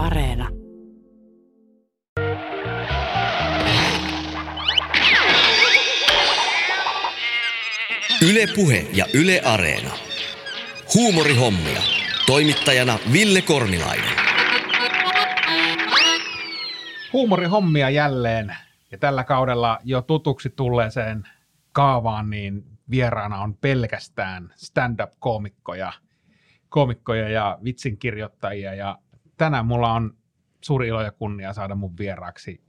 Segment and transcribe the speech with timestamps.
[0.00, 0.48] Areena.
[8.30, 9.90] Yle Puhe ja Yle Areena.
[10.94, 11.80] Huumorihommia.
[12.26, 14.10] Toimittajana Ville Kornilainen.
[17.12, 18.56] Huumorihommia jälleen.
[18.90, 21.28] Ja tällä kaudella jo tutuksi tulleeseen
[21.72, 25.92] kaavaan, niin vieraana on pelkästään stand-up-koomikkoja,
[26.68, 28.74] koomikkoja ja vitsinkirjoittajia.
[28.74, 28.98] Ja
[29.40, 30.16] tänään mulla on
[30.60, 32.60] suuri ilo ja kunnia saada mun vieraaksi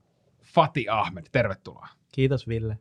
[0.43, 1.25] Fati Ahmed.
[1.31, 1.87] Tervetuloa.
[2.11, 2.77] Kiitos Ville.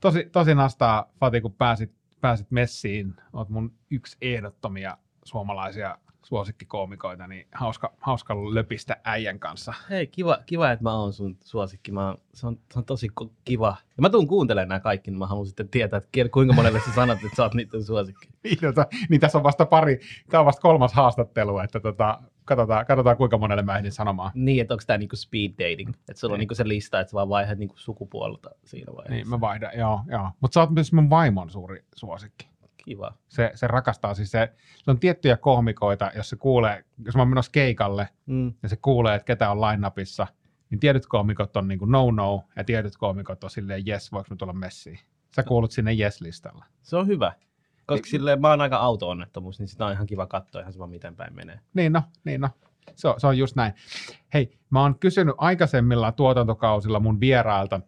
[0.00, 3.14] Tosi, tosi nastaa, Fati, kun pääsit, pääsit messiin.
[3.32, 9.74] Oot mun yksi ehdottomia suomalaisia suosikkikoomikoita, niin hauska, hauska löpistä äijän kanssa.
[9.90, 11.92] Hei, kiva, kiva että mä oon sun suosikki.
[11.92, 13.08] Mä, oon- se, on, se on tosi
[13.44, 13.76] kiva.
[13.96, 16.92] Ja mä tuun kuuntelemaan nämä kaikki, niin mä haluan sitten tietää, että kuinka monelle sä
[16.94, 18.28] sanot, että sä oot niiden suosikki.
[18.44, 22.86] Niin, tota, niin tässä on vasta pari, tämä on vasta kolmas haastattelu, että tota, katsotaan,
[22.86, 24.30] katsotaan kuinka monelle mä ehdin sanomaan.
[24.34, 25.90] Niin, että onko tämä niinku speed dating?
[25.90, 26.40] Että sulla on Niin.
[26.40, 29.14] niinku se lista, että sä vaan vaihdat niinku sukupuolta siinä vaiheessa.
[29.14, 30.30] Niin, mä vaihdan, joo, joo.
[30.40, 32.48] Mutta sä oot myös mun vaimon suuri suosikki.
[32.84, 33.14] Kiva.
[33.28, 34.52] Se, se rakastaa siis se,
[34.84, 38.52] se on tiettyjä koomikoita, jos se kuulee, jos mä oon menossa keikalle Mm.
[38.62, 40.26] ja se kuulee, että ketä on line-upissa,
[40.70, 44.36] niin tietyt koomikot on niin kuin no-no ja tietyt koomikot on silleen yes, voiko mä
[44.36, 44.98] tulla messiin.
[45.36, 46.64] Sä kuulut sinne yes-listalla.
[46.82, 47.32] Se on hyvä.
[47.88, 48.10] Koska Niin.
[48.10, 51.34] silleen mä oon aika auto-onnettomuus, niin sitä on ihan kiva katsoa ihan sama miten päin
[51.34, 51.60] menee.
[51.74, 52.48] Niin no, niin no.
[52.94, 53.72] Se on, se on just näin.
[54.34, 57.80] Hei, mä oon kysynyt aikaisemmilla tuotantokausilla mun vierailta,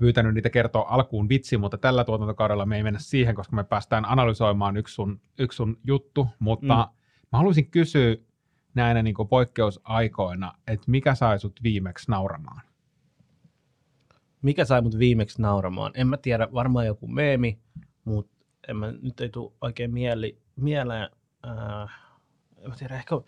[0.00, 4.04] pyytänyt niitä kertoa alkuun vitsi, mutta tällä tuotantokaudella me ei mennä siihen, koska me päästään
[4.04, 6.74] analysoimaan yksi sun, yksi sun juttu, mutta.
[6.74, 6.96] Mm.
[7.32, 8.16] mä haluaisin kysyä
[8.74, 12.62] näinä niin poikkeusaikoina, että mikä sai sut viimeksi nauramaan?
[14.42, 15.92] Mikä sai mut viimeksi nauramaan?
[15.94, 17.58] En mä tiedä, varmaan joku meemi,
[18.04, 18.39] mutta
[18.70, 21.08] en mä, nyt ei tule oikein mieli, mieleen.
[21.46, 21.90] Äh,
[22.58, 23.20] en mä tiedä, ehkä...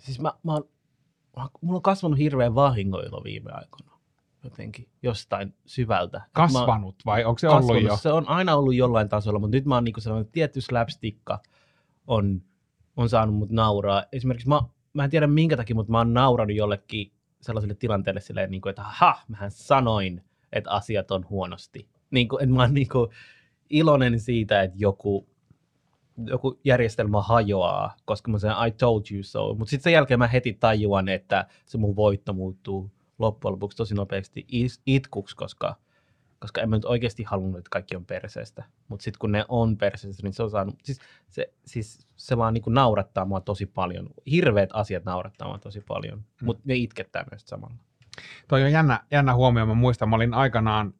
[0.00, 0.68] Siis mä, mä oon,
[1.36, 3.96] mä- mulla on kasvanut hirveän vahingoilla viime aikoina.
[4.44, 6.18] Jotenkin jostain syvältä.
[6.18, 7.82] Mä Kasvanut vai onko se ollut kasvanut.
[7.82, 7.96] jo?
[7.96, 11.42] Se on aina ollut jollain tasolla, mutta nyt mä oon niinku sellainen tietty slapsticka
[12.06, 12.42] on,
[12.96, 14.04] on saanut mut nauraa.
[14.12, 14.60] Esimerkiksi mä,
[14.92, 18.70] mä en tiedä minkä takia, mutta mä oon nauranut jollekin sellaiselle tilanteelle silleen, niin kuin,
[18.70, 21.88] että ha, mähän sanoin, että asiat on huonosti.
[22.10, 23.10] Niin kuin, että mä oon niin kuin
[23.70, 25.26] iloinen siitä, että joku,
[26.26, 29.54] joku järjestelmä hajoaa, koska mä sanon I told you so.
[29.54, 33.94] Mutta sitten sen jälkeen mä heti tajuan, että se mun voitto muuttuu loppujen lopuksi tosi
[33.94, 34.46] nopeasti
[34.86, 35.76] itkuksi, koska,
[36.40, 38.64] koska en mä nyt oikeasti halunnut, että kaikki on perseestä.
[38.88, 40.98] Mutta sitten kun ne on perseestä, niin se on saanut, siis
[41.28, 44.08] se, siis se vaan niinku naurattaa mua tosi paljon.
[44.30, 46.46] Hirveät asiat naurattaa mua tosi paljon, Mm.
[46.46, 47.74] mutta ne itkettää myös samalla.
[48.48, 49.66] Toi on jännä, jännä huomio.
[49.66, 50.94] Mä muistan, mä olin aikanaan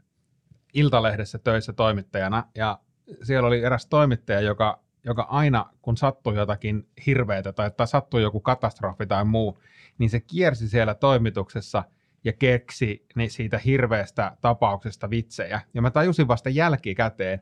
[0.77, 2.79] Iltalehdessä töissä toimittajana ja
[3.23, 8.41] siellä oli eräs toimittaja, joka, joka aina kun sattui jotakin hirveätä tai, tai sattui joku
[8.41, 9.59] katastrofi tai muu,
[9.99, 11.85] niin se kiersi siellä toimituksessa
[12.25, 15.61] ja keksi niin siitä hirveästä tapauksesta vitsejä.
[15.75, 17.41] Ja mä tajusin vasta jälkikäteen,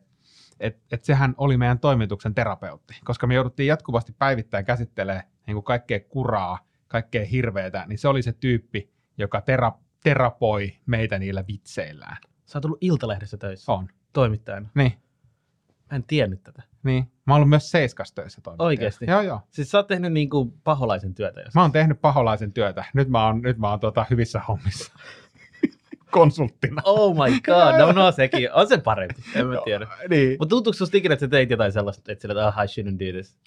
[0.61, 5.65] että et sehän oli meidän toimituksen terapeutti, koska me jouduttiin jatkuvasti päivittäin käsittelemään niin kuin
[5.65, 6.59] kaikkea kuraa,
[6.89, 12.17] kaikkea hirveätä, niin se oli se tyyppi, joka tera, terapoi meitä niillä vitseillään.
[12.55, 13.89] Sä oot ollut Iltalehdessä töissä On.
[14.13, 14.69] toimittajana.
[14.75, 14.93] Niin,
[15.91, 16.63] Mä en tiennyt tätä.
[16.83, 17.05] niin.
[17.27, 18.67] Mä oon ollut myös Seiskas töissä toimittajana.
[18.67, 19.05] Oikeesti?
[19.09, 19.41] Joo, joo.
[19.51, 21.55] Siis sä oot tehnyt niinku paholaisen työtä joskus.
[21.55, 22.85] Mä oon tehnyt paholaisen työtä.
[22.95, 24.93] Nyt mä oon, nyt mä oon tuota hyvissä hommissa
[26.11, 26.83] konsulttina.
[26.85, 29.87] Oh my god, no, no sekin, on se parempi, en mä tiedä.
[30.11, 30.37] Niin.
[30.41, 32.99] Mutta tuntuuko susta ikinä, että sä teit jotain sellaista, että sillä, että ah, I shouldn't
[32.99, 33.39] do this?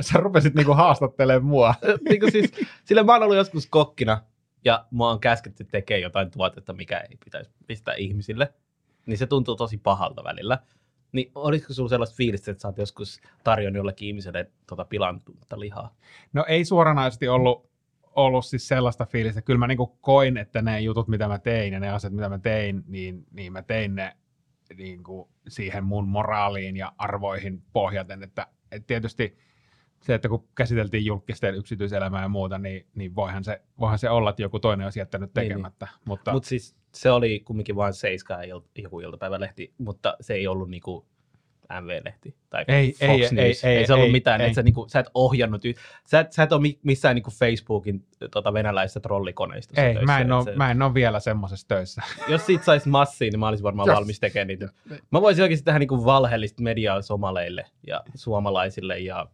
[0.00, 1.74] Sä rupesit niinku haastattelemaan mua.
[2.08, 2.52] niin kuin siis,
[2.84, 4.20] sillä mä oon ollut joskus kokkina
[4.66, 8.54] ja mua on käsketty tekemään jotain tuotetta, mikä ei pitäisi pistää ihmisille.
[9.06, 10.58] Niin se tuntuu tosi pahalta välillä.
[11.12, 15.94] Niin olisiko sulla sellaista fiilistä, että sä oot joskus tarjonnut jollekin ihmiselle tota pilantunutta lihaa?
[16.32, 17.70] No ei suoranaisesti ollut,
[18.02, 19.42] ollut siis sellaista fiilistä.
[19.42, 22.38] Kyllä mä niinku koin, että ne jutut, mitä mä tein ja ne asiat, mitä mä
[22.38, 24.16] tein, niin, niin mä tein ne
[24.76, 28.22] niinku siihen mun moraaliin ja arvoihin pohjaten.
[28.22, 29.38] Että, et tietysti
[30.00, 34.30] se, että kun käsiteltiin julkisten yksityiselämää ja muuta, niin, niin voihan, se, voihan se olla,
[34.30, 35.48] että joku toinen olisi jättänyt Niin, niin.
[35.48, 35.88] tekemättä.
[36.04, 40.46] Mutta Mutta siis se oli kumminkin vain Seiska ja il- joku iltapäivälehti, mutta se ei
[40.46, 41.06] ollut niinku
[41.80, 43.64] MV-lehti tai Ei, Fox ei, News.
[43.64, 44.46] ei, ei, se ollut ei, mitään, ei.
[44.46, 45.74] että sä, niinku, sä et ohjannut, y-
[46.04, 50.20] sä, et, sä et ole mi- missään niinku Facebookin tota, venäläisessä trollikoneistossa ei, töissä, mä
[50.20, 52.02] en, et ole, se- mä en ole vielä semmoisessa töissä.
[52.28, 54.68] jos siitä saisi massiin, niin mä olisin varmaan Jos- valmis tekemään niitä.
[55.12, 59.26] Mä voisin oikeasti tehdä niinku valheellista mediaa somaleille ja suomalaisille ja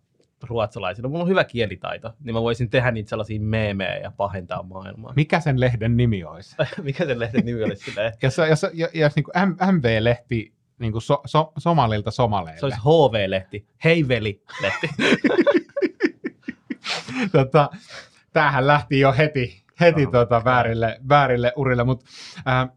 [0.46, 1.08] ruotsalaisille.
[1.08, 5.12] Mulla on hyvä kielitaito, niin mä voisin tehdä niitä sellaisia meemejä ja pahentaa maailmaa.
[5.16, 6.56] Mikä sen lehden nimi olisi?
[6.82, 8.12] Mikä sen lehden nimi olisi silleen?
[8.22, 9.34] Jos, jos, jos, jos niin kuin
[9.72, 12.60] MV-lehti niin kuin so, so, somalilta somaleille.
[12.60, 14.88] Se olisi HV-lehti, Hei veli-lehti.
[17.32, 17.70] tota,
[18.32, 22.06] tämähän lähti jo heti, heti tota väärille, väärille urille, mutta
[22.48, 22.68] äh,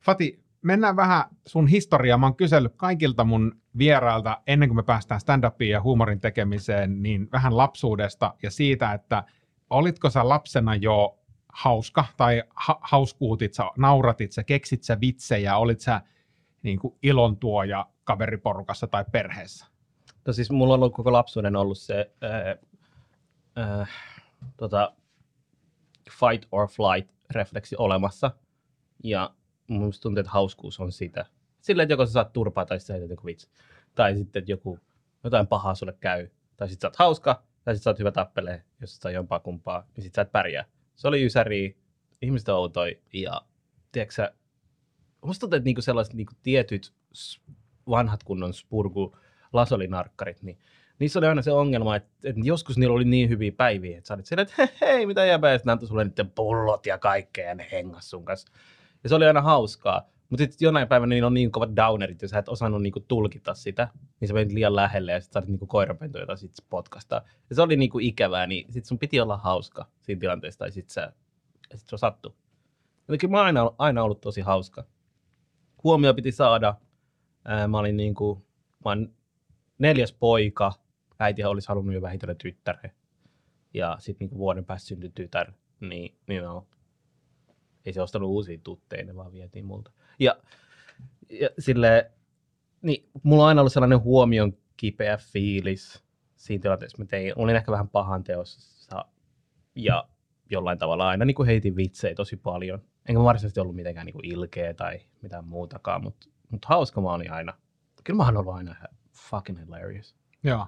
[0.00, 2.18] Fati, mennään vähän sun historiaa.
[2.18, 7.28] Mä oon kysellyt kaikilta mun vierailta, ennen kuin me päästään stand-upiin ja huumorin tekemiseen, niin
[7.32, 9.24] vähän lapsuudesta ja siitä, että
[9.70, 11.18] olitko sä lapsena jo
[11.52, 16.00] hauska tai ha- hauskuutit sä, nauratit sä, keksit sä vitsejä, olit sä
[16.62, 19.66] niin kuin ilon tuoja kaveriporukassa tai perheessä?
[20.26, 22.58] No siis mulla on ollut koko lapsuuden ollut se äh,
[23.80, 23.90] äh,
[24.56, 24.92] tota,
[26.10, 28.30] fight or flight refleksi olemassa.
[29.04, 29.34] Ja
[29.68, 31.26] mun tuntuu, että hauskuus on sitä.
[31.60, 33.50] Silleen, että joko sä saat turpaa tai sä joku vitsi.
[33.94, 34.78] Tai sitten, että joku,
[35.24, 36.28] jotain pahaa sulle käy.
[36.56, 37.34] Tai sitten sä oot hauska,
[37.64, 40.64] tai sitten sä oot hyvä tappelee, jos sä jompaa kumpaa, niin sit sä et pärjää.
[40.94, 41.76] Se oli ysäri,
[42.22, 43.42] ihmiset outoi ja
[43.92, 44.32] tiedätkö
[45.24, 46.92] musta tuntuu, että niinku sellaiset niinku tietyt
[47.88, 49.16] vanhat kunnon spurgu
[49.52, 50.58] lasolinarkkarit, niin
[50.98, 54.14] niissä oli aina se ongelma, että, että joskus niillä oli niin hyviä päiviä, että sä
[54.14, 57.68] olit silleen, että hei, mitä jäbää, ja sitten sulle niiden pullot ja kaikkea, ja ne
[57.72, 58.52] hengas sun kanssa.
[59.02, 60.08] Ja se oli aina hauskaa.
[60.30, 63.54] Mutta sitten jonain päivänä niillä on niin kovat downerit, ja sä et osannut niinku tulkita
[63.54, 63.88] sitä,
[64.20, 67.22] niin sä menit liian lähelle, ja sitten sä olit niinku koirapentu, jota sit potkasta.
[67.50, 70.90] Ja se oli niinku ikävää, niin sit sun piti olla hauska siinä tilanteessa, tai sit,
[70.90, 71.12] sä,
[71.74, 72.32] sit se sattui.
[73.08, 74.84] Jotenkin mä aina, aina ollut tosi hauska.
[75.84, 76.74] Huomio piti saada.
[77.44, 78.46] Ää, mä olin niinku,
[78.84, 79.12] mä oon
[79.78, 80.72] neljäs poika.
[81.18, 82.90] Äiti olisi halunnut jo vähitellen tyttären.
[83.74, 85.52] Ja sitten niinku vuoden päästä syntyi tytär.
[85.80, 86.66] Niin, niin no,
[87.88, 89.90] ei se ostanut uusia tutteja, ne vaan vietiin multa.
[90.18, 90.36] Ja,
[91.30, 92.10] ja sille,
[92.82, 96.04] niin mulla on aina ollut sellainen huomion kipeä fiilis
[96.36, 96.98] siinä tilanteessa.
[96.98, 99.04] Mä tein, olin ehkä vähän pahan teossa
[99.74, 100.08] ja
[100.50, 102.82] jollain tavalla aina niin kuin heitin vitsejä tosi paljon.
[103.08, 107.12] Enkä mä varsinaisesti ollut mitenkään niin kuin ilkeä tai mitään muutakaan, mutta mut hauska mä
[107.12, 107.54] olin aina.
[108.04, 110.16] Kyllä mä oon ollut aina ihan fucking hilarious.
[110.42, 110.66] Joo.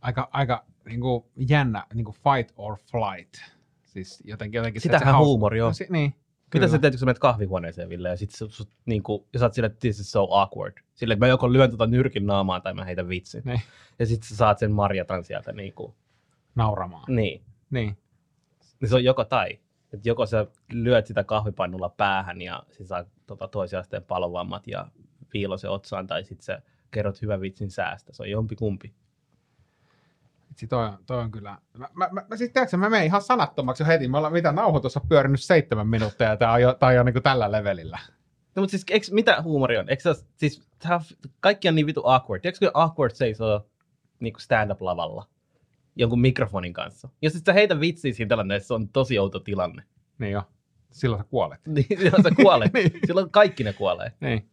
[0.00, 3.34] Aika, aika niin kuin jännä niin kuin fight or flight.
[3.84, 5.68] Siis jotenkin, jotenkin Sitähän se haus- huumori on.
[5.68, 6.14] No, si- niin.
[6.54, 9.44] Mitä sä teet, kun sä menet kahvihuoneeseen, Ville, ja sit sut, niin kuin, ja sä
[9.44, 10.74] oot että this is so awkward.
[10.94, 13.42] Silleen, että mä joko lyön tota nyrkin naamaan tai mä heitän vitsin.
[13.44, 13.60] Niin.
[13.98, 15.94] Ja sit sä saat sen marjatan sieltä niin kuin,
[16.54, 17.04] Nauramaan.
[17.08, 17.42] niin.
[17.70, 17.96] Niin.
[18.80, 19.58] Niin se on joko tai.
[19.92, 24.88] Et joko sä lyöt sitä kahvipannulla päähän ja sit saa tota, toisen asteen palovammat ja
[25.34, 28.12] viilosen otsaan, tai sit sä kerrot hyvän vitsin säästä.
[28.12, 28.94] Se on jompi kumpi.
[30.54, 31.58] Vitsi, toi on, toi on kyllä.
[31.78, 34.08] Mä, mä, mä, mä siis tiedätkö, mä menen ihan sanattomaksi jo heti.
[34.08, 37.02] Me ollaan, mitä nauhoitus on pyörinyt seitsemän minuuttia ja tää on jo, tää on jo
[37.02, 37.98] niin tällä levelillä.
[38.56, 39.88] No mutta siis, eiks, mitä huumori on?
[39.88, 41.00] Eikö siis, tää,
[41.40, 42.40] kaikki on niin vitu awkward.
[42.40, 43.66] Tiedätkö, kun awkward seisoo
[44.20, 45.28] niin stand-up-lavalla
[45.96, 47.08] jonkun mikrofonin kanssa?
[47.22, 49.82] Ja sitten sä heitä vitsiä siinä tilanteessa, se on tosi outo tilanne.
[50.18, 50.42] Niin jo.
[50.90, 51.60] Silloin sä kuolet.
[51.74, 52.72] Niin silloin sä kuolet.
[52.74, 52.92] Niin.
[53.06, 54.12] Silloin kaikki ne kuolee.
[54.20, 54.50] Niin.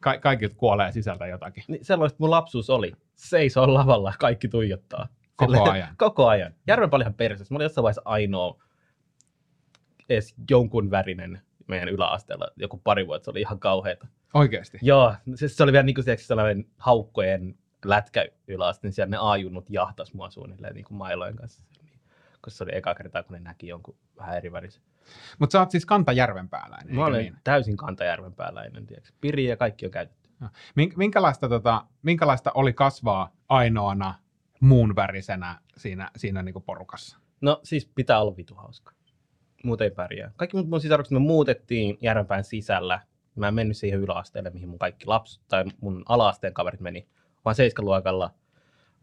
[0.00, 1.64] Ka- kaikilta kuolee sisältä jotakin.
[1.68, 2.92] Niin sellaista mun lapsuus oli.
[3.14, 5.08] Seisoo lavalla, kaikki tuijottaa.
[5.46, 5.94] Koko ajan.
[5.98, 6.54] Koko ajan.
[6.66, 7.54] Järvenpää oli ihan perseessä.
[7.54, 8.62] Mä olin jossain vaiheessa ainoa
[10.08, 12.48] edes jonkun värinen meidän yläasteella.
[12.56, 14.06] Joku pari vuotta, se oli ihan kauheata.
[14.34, 14.78] Oikeesti.
[14.82, 19.70] Joo, se, se oli vielä niin kuin sellainen haukkojen lätkä yläaste, niin siellä ne ajunnut
[19.70, 21.62] jahtas mua suunnilleen niin kuin mailojen kanssa.
[22.40, 24.82] Koska se oli eka kertaa, kun ne näki jonkun vähän eri värisen.
[25.38, 27.36] Mutta sä oot siis Kantajärven pääläinen, Mä olen niin?
[27.44, 28.34] täysin Kantajärven
[28.86, 29.12] tiedätkö?
[29.20, 30.30] Piri ja kaikki on käytetty.
[30.80, 34.14] Mink- Minkälaista, tota, minkälaista oli kasvaa ainoana
[34.60, 37.18] muun värisenä siinä, siinä niinku porukassa?
[37.40, 38.92] No siis pitää olla vitu hauska.
[39.64, 40.32] Muuten ei pärjää.
[40.36, 43.00] Kaikki mun, sisarukset me muutettiin Järvenpään sisällä.
[43.34, 47.08] Mä en mennyt siihen yläasteelle, mihin mun kaikki laps tai mun alaasteen kaverit meni,
[47.44, 48.34] vaan seiskaluokalla.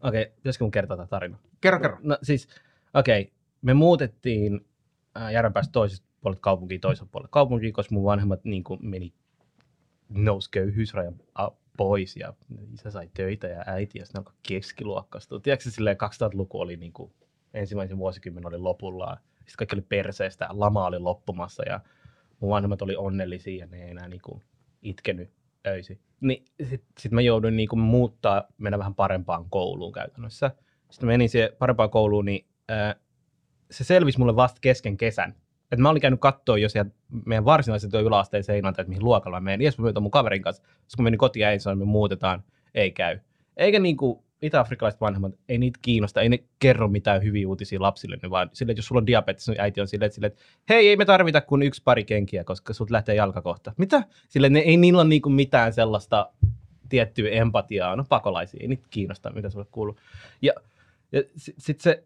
[0.00, 1.40] Okei, okay, pitäisikö mun kertoa tätä tarinaa?
[1.60, 1.98] Kerro, kerro.
[2.02, 2.48] No siis,
[2.94, 4.66] okei, okay, me muutettiin
[5.16, 9.14] äh, Järvenpäästä toisesta puolelta kaupunkiin toiselle puolelle kaupunkiin, koska mun vanhemmat niin kuin, meni
[10.08, 11.14] nousi köyhyysrajan
[11.76, 12.34] pois ja
[12.72, 15.40] isä sai töitä ja äiti ja sitten alkoi keskiluokkastua.
[15.40, 17.12] Tiedätkö silleen 200-luku oli niin kuin,
[17.54, 19.16] ensimmäisen vuosikymmenen oli lopullaan.
[19.34, 21.80] Sitten kaikki oli perseestä, lama oli loppumassa ja
[22.40, 24.42] mun vanhemmat oli onnellisia ja ne ei enää niin kuin,
[24.82, 25.30] itkenyt
[25.66, 26.00] öisin.
[26.20, 30.50] Niin sitten sit mä jouduin niin kuin, muuttaa, mennä vähän parempaan kouluun käytännössä.
[30.90, 32.96] Sitten menin siihen parempaan kouluun, niin ää,
[33.70, 35.34] se selvisi mulle vasta kesken kesän.
[35.74, 36.90] Et mä olin käynyt katsoa jo sieltä
[37.24, 39.62] meidän varsinaisen työn yläasteen seinältä, että mihin luokalla mä menen.
[39.62, 40.62] Jes, mä mun kaverin kanssa.
[40.62, 43.18] Sitten kun menin kotiin äidin sanoin, me muutetaan, ei käy.
[43.56, 48.30] Eikä niinku itä-afrikkalaiset vanhemmat, ei niitä kiinnosta, ei ne kerro mitään hyviä uutisia lapsille, ne
[48.30, 50.88] vaan silleen, että jos sulla on diabetes, niin äiti on silleen, että, silleen, että hei,
[50.88, 53.72] ei me tarvita kuin yksi pari kenkiä, koska sut lähtee jalkakohta.
[53.76, 54.02] Mitä?
[54.28, 56.30] Silleen, ne, ei niillä ole niinku mitään sellaista
[56.88, 59.96] tiettyä empatiaa, no pakolaisia, ei niitä kiinnosta, mitä sulle kuuluu.
[60.42, 60.52] Ja,
[61.12, 62.04] ja sitten sit se,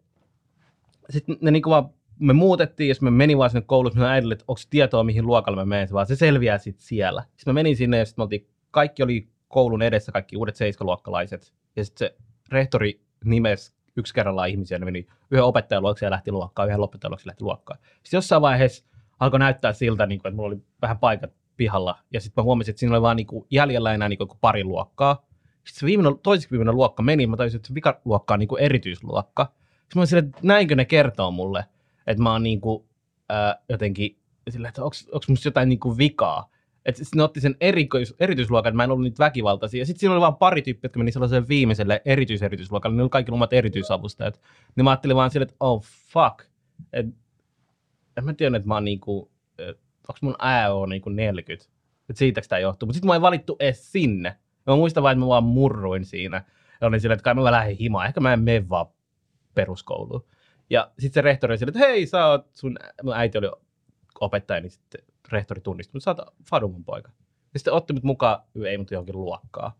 [1.11, 4.45] sitten ne niinku vaan, me muutettiin, sitten me menin vaan sinne kouluun, mä äidille, että
[4.49, 7.23] onko tietoa, mihin luokalle mä menen, vaan se selviää sitten siellä.
[7.23, 11.53] Sitten mä menin sinne, ja sitten me oltiin, kaikki oli koulun edessä, kaikki uudet seiskaluokkalaiset,
[11.77, 12.17] ja sitten se
[12.49, 17.11] rehtori nimesi yksi kerrallaan ihmisiä, ne meni yhden opettajan luokse ja lähti luokkaan, yhden lopettajan
[17.11, 17.79] luokse lähti luokkaan.
[18.03, 18.85] Sitten jossain vaiheessa
[19.21, 22.73] alkoi näyttää siltä, niin kuin, että mulla oli vähän paikat pihalla, ja sitten mä huomasin,
[22.73, 25.27] että siinä oli vaan niin kuin, jäljellä enää niin kuin, pari luokkaa.
[25.65, 28.63] Sitten se viimeinen, toiseksi viimeinen luokka meni, mä tajusin, että se vikaluokka on niin kuin
[28.63, 29.45] erityisluokka.
[29.45, 31.65] Sitten mä olin silleen, että näinkö ne kertoo mulle,
[32.09, 32.85] että mä oon niin kuin,
[33.29, 34.97] ää, jotenkin silleen, että onko
[35.29, 36.51] musta jotain niin kuin vikaa.
[36.85, 39.81] Että ne otti sen erikois, erityisluokan, että mä en ollut niitä väkivaltaisia.
[39.81, 42.97] Ja sitten siinä oli vain pari tyyppiä, jotka meni sellaiselle viimeiselle erityiserityisluokalle.
[42.97, 44.41] Ne oli kaikki omat erityisavustajat.
[44.77, 46.45] Niin mä ajattelin vaan silleen, että oh fuck.
[46.93, 47.07] Et,
[48.17, 49.31] en mä tiedä, että mä oon niinku,
[50.09, 51.69] onko mun AO niinku 40.
[52.09, 52.87] Että siitäkö tämä johtuu.
[52.87, 54.37] Mutta sitten mä en valittu edes sinne.
[54.67, 56.45] Mä muistan vain, että mä vaan murruin siinä.
[56.81, 58.07] Ja olin silleen, että kai mä lähden himaan.
[58.07, 58.87] Ehkä mä en mene vaan
[59.55, 60.25] peruskouluun.
[60.71, 63.51] Ja sitten se rehtori oli silleen, että hei, sä oot sun, mun äiti oli
[64.21, 65.01] opettaja, niin sitten
[65.33, 67.11] rehtori tunnisti, mutta sä oot Fadumun poika.
[67.55, 69.79] Ja sitten otti mut mukaan, ei mut johonkin luokkaa.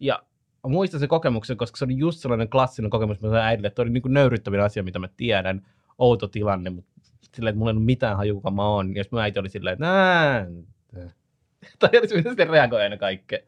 [0.00, 0.22] Ja
[0.66, 4.02] muistan sen kokemuksen, koska se oli just sellainen klassinen kokemus, mitä äidille, että oli niin
[4.02, 5.66] kuin nöyryttävin asia, mitä mä tiedän,
[5.98, 6.90] outo tilanne, mutta
[7.34, 8.96] silleen, että mulla ei ollut mitään haju, kuka mä oon.
[8.96, 10.46] Ja mun äiti oli silleen, että nää,
[11.78, 13.42] tai olisi miten sitten reagoi aina kaikkeen.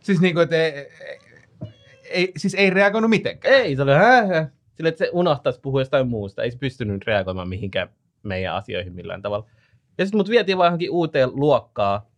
[0.00, 0.88] Siis niinku, että ei,
[2.10, 3.54] ei, siis ei reagoinut mitenkään.
[3.54, 4.50] Ei, se oli hää, hää.
[4.76, 6.42] Silleen, että se unohtaisi puhua jostain muusta.
[6.42, 7.88] Ei se pystynyt reagoimaan mihinkään
[8.22, 9.46] meidän asioihin millään tavalla.
[9.98, 12.10] Ja sitten mut vietiin vaan johonkin uuteen luokkaa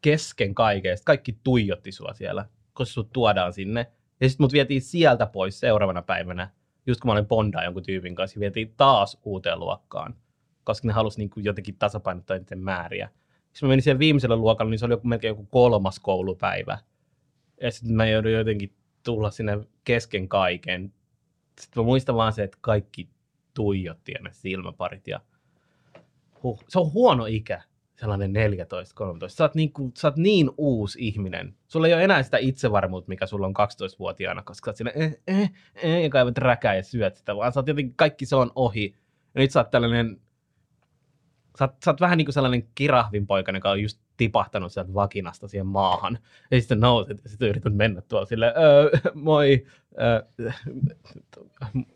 [0.00, 1.04] kesken kaikesta.
[1.04, 3.86] Kaikki tuijotti sua siellä, koska sut tuodaan sinne.
[4.20, 6.50] Ja sitten mut vietiin sieltä pois seuraavana päivänä,
[6.86, 10.14] just kun mä olin Bondaa jonkun tyypin kanssa, vietiin taas uuteen luokkaan,
[10.64, 13.08] koska ne halusi niin kuin jotenkin tasapainottaa niiden määriä.
[13.52, 16.78] Sitten mä menin siihen viimeiselle luokalle, niin se oli joku, melkein joku kolmas koulupäivä.
[17.60, 20.92] Ja sitten mä joudun jotenkin tulla sinne kesken kaiken.
[21.60, 23.08] Sitten mä muistan vaan se, että kaikki
[23.54, 25.20] tuijotti ja ne silmäparit ja
[26.42, 26.64] huh.
[26.68, 27.62] se on huono ikä,
[27.96, 28.34] sellainen 14-13.
[29.28, 31.54] Sä, oot niin sä oot niin uusi ihminen.
[31.68, 35.16] Sulla ei ole enää sitä itsevarmuutta, mikä sulla on 12-vuotiaana, koska sä oot siinä, eh,
[35.26, 38.52] eh, eh, ja kaivat räkää ja syöt sitä, vaan sä oot jotenkin, kaikki se on
[38.54, 38.96] ohi.
[39.34, 40.20] Ja nyt sä oot tällainen,
[41.58, 44.94] sä oot, sä oot vähän niin kuin sellainen kirahvin poika, joka on just tipahtanut sieltä
[44.94, 46.18] vakinasta siihen maahan.
[46.50, 49.66] Ja sitten nouset ja sitten yrität mennä tuolla silleen, öö, moi,
[50.00, 50.22] öö,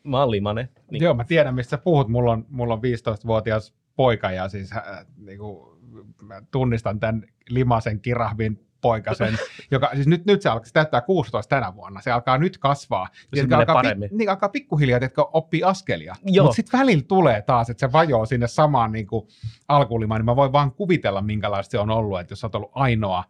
[0.04, 0.68] mä oon Limane.
[0.90, 1.02] Niin.
[1.02, 2.08] Joo, mä tiedän, mistä puhut.
[2.08, 5.78] Mulla on, mulla on 15-vuotias poika ja siis äh, niin kuin,
[6.22, 9.38] mä tunnistan tämän limasen kirahvin poikasen,
[9.70, 13.08] joka siis nyt, nyt se alkaa, se täyttää 16 tänä vuonna, se alkaa nyt kasvaa.
[13.34, 14.10] Se alkaa, paremmin.
[14.12, 16.14] niin alkaa pikkuhiljaa, että oppii askelia.
[16.42, 19.28] Mutta sitten välillä tulee taas, että se vajoo sinne samaan niin kuin
[19.68, 22.72] alkulimaan, niin mä voin vaan kuvitella, minkälaista se on ollut, että jos sä oot ollut
[22.74, 23.24] ainoa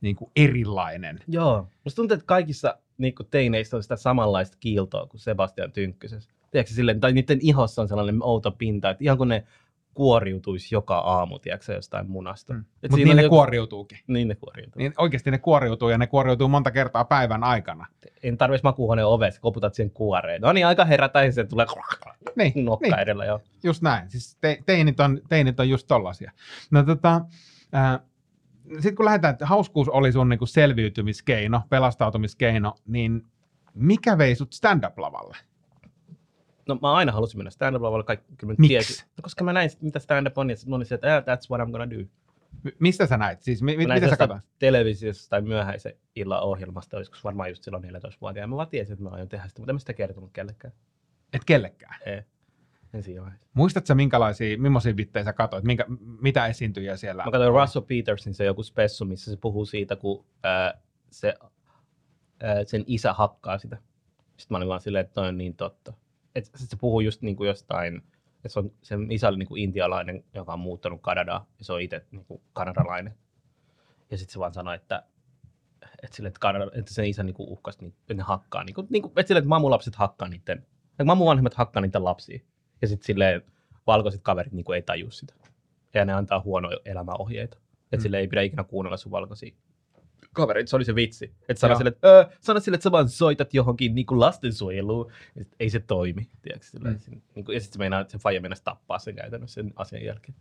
[0.00, 1.18] niin kuin erilainen.
[1.28, 1.68] Joo.
[1.84, 6.30] Musta tuntuu, että kaikissa niin teineistä on sitä samanlaista kiiltoa kuin Sebastian Tynkkysessä.
[6.50, 9.46] Tiedätkö, silleen, tai niiden ihossa on sellainen outo pinta, että ihan kun ne
[9.94, 12.52] kuoriutuisi joka aamu, tiedätkö, jostain munasta.
[12.52, 12.64] Mm.
[12.82, 13.98] Mutta niin ne joku- kuoriutuukin.
[14.06, 14.78] Niin ne kuoriutuu.
[14.78, 14.84] Niin.
[14.90, 17.86] Niin oikeasti ne kuoriutuu ja ne kuoriutuu monta kertaa päivän aikana.
[18.22, 20.40] En tarvitsisi makuuhuoneen ovessa, koputat sen kuoreen.
[20.42, 21.66] No niin, aika herätä ja se tulee
[22.36, 22.98] Niin, nokka niin.
[22.98, 23.40] edellä jo.
[23.62, 24.10] just näin.
[24.10, 26.32] Siis te, teinit, on, teinit on just tollasia.
[26.70, 27.20] No tota,
[27.74, 28.00] äh,
[28.72, 33.26] sitten kun lähdetään, että hauskuus oli sun niinku selviytymiskeino, pelastautumiskeino, niin
[33.74, 35.36] mikä vei sut stand-up-lavalle?
[36.68, 38.68] No mä aina halusin mennä stand-up-lavalle, kaikki kyllä mä Miksi?
[38.68, 39.06] tiesin.
[39.16, 41.50] No, koska mä näin, mitä stand-up on, ja sitten mä olin se, että "Ah, that's
[41.50, 42.04] what I'm gonna do.
[42.78, 43.42] Mistä sä näit?
[43.42, 44.42] Siis mi- Mä mitä sä katsoit?
[44.58, 48.50] televisiosta tai myöhäisen illan ohjelmasta, olisiko varmaan just silloin 14-vuotiaana.
[48.50, 50.74] Mä vaan tiesin, että mä aion tehdä sitä, mutta en mä sitä kertonut kellekään.
[51.32, 52.00] Et kellekään.
[52.06, 52.22] Ei.
[52.94, 53.48] En siinä vaiheessa.
[53.54, 55.64] Muistatko minkälaisia, millaisia bittejä sä katsoit?
[55.64, 55.86] Minkä,
[56.20, 60.24] mitä esiintyjiä siellä Mä katsoin Russell Petersin se joku spessu, missä se puhuu siitä, kun
[60.42, 61.34] ää, se,
[62.42, 63.76] ää, sen isä hakkaa sitä.
[64.36, 65.92] Sitten mä olin vaan silleen, että toi on niin totta.
[66.34, 67.96] Et sit se puhuu just niin kuin jostain,
[68.36, 71.72] että se on, sen isä oli niin kuin intialainen, joka on muuttanut Kanadaan, ja se
[71.72, 73.14] on itse niin kuin kanadalainen.
[74.10, 75.02] Ja sitten se vaan sanoi, että,
[76.02, 78.64] että, sille, että, Kanada, että sen isä niin kuin uhkasi, niin, että ne hakkaa.
[78.64, 80.58] Niin kuin, niin kuin, että sille, että mamulapset hakkaa niiden,
[80.90, 82.40] että mamuvanhemmat hakkaa niiden lapsia.
[82.82, 83.42] Ja sitten silleen
[83.86, 85.34] valkoiset kaverit niin kuin ei taju sitä.
[85.94, 87.58] Ja ne antaa huonoja elämäohjeita.
[87.84, 88.00] Että mm.
[88.00, 89.54] sille ei pidä ikinä kuunnella sun valkoisia
[90.32, 90.70] kavereita.
[90.70, 91.32] Se oli se vitsi.
[91.48, 95.12] Että sano sille, että öö, sano sille, että sä vaan soitat johonkin niin kuin lastensuojeluun.
[95.36, 96.28] Ja sit ei se toimi.
[96.42, 96.88] Tiedätkö, Mm.
[96.88, 97.20] mm.
[97.34, 100.04] niin kuin, ja sitten se meinaa, että se faija meinaa tappaa sen käytännössä sen asian
[100.04, 100.34] jälkeen.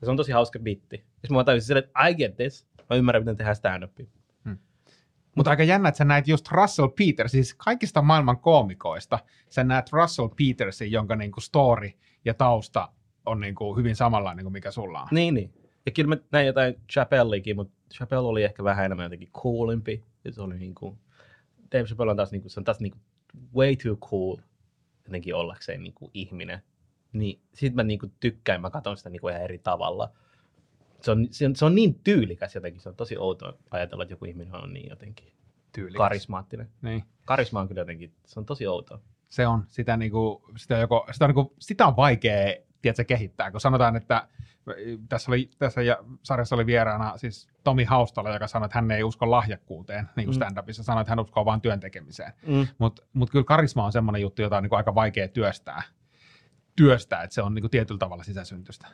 [0.00, 0.96] Ja se on tosi hauska bitti.
[0.96, 2.66] Ja sitten mä tajusin silleen, että I get this.
[2.90, 4.06] Mä ymmärrän, miten tehdään stand-upia.
[5.36, 9.18] Mutta aika jännä, että sä näit just Russell Peters, siis kaikista maailman koomikoista,
[9.50, 11.90] sä näet Russell Petersin, jonka niinku story
[12.24, 12.88] ja tausta
[13.26, 15.08] on niinku hyvin samanlainen kuin mikä sulla on.
[15.10, 15.54] Niin, niin.
[15.86, 20.04] Ja kyllä mä näin jotain Chappellikin, mutta Chappelle oli ehkä vähän enemmän jotenkin coolimpi.
[20.24, 20.98] Ja se oli niin kuin,
[21.72, 23.02] Dave Chappelle on taas, niin kuin, se on taas niin kuin
[23.54, 24.36] way too cool
[25.04, 26.62] jotenkin ollakseen niin kuin ihminen.
[27.12, 30.12] Niin sit mä niin kuin tykkään, mä katson sitä niin kuin ihan eri tavalla.
[31.00, 34.12] Se on, se, on, se on niin tyylikäs jotenkin, se on tosi outoa ajatella, että
[34.12, 35.32] joku ihminen on niin jotenkin
[35.72, 35.98] tyylikäs.
[35.98, 36.68] karismaattinen.
[36.82, 37.04] Niin.
[37.24, 39.00] Karisma on kyllä jotenkin, se on tosi outoa.
[39.28, 43.60] Se on, sitä, niinku, sitä, joko, sitä, on, niinku, sitä on vaikea tiedätkö, kehittää, kun
[43.60, 44.28] sanotaan, että
[45.08, 49.02] tässä, oli, tässä ja- sarjassa oli vieraana siis Tomi Haustala, joka sanoi, että hän ei
[49.02, 50.42] usko lahjakkuuteen niin kuin Mm.
[50.42, 52.32] stand-upissa, sanoi, että hän uskoo vain työn tekemiseen.
[52.46, 52.66] Mm.
[52.78, 55.82] Mutta mut kyllä karisma on semmoinen juttu, jota on niin kuin aika vaikea työstää,
[56.76, 58.86] työstää, että se on niin kuin tietyllä tavalla sisäsyntystä.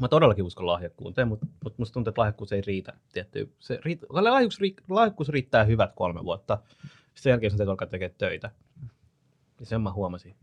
[0.00, 2.92] Mä todellakin uskon lahjakkuuteen, mutta, mutta musta tuntuu, että lahjakkuus ei riitä.
[3.12, 3.52] Tietty.
[3.58, 6.58] Se riit, lahjakkuus, lahjakkuus riittää hyvät kolme vuotta.
[7.14, 8.50] Sen jälkeen täytyy alkaa tekemään töitä.
[9.60, 10.36] Ja sen mä huomasin.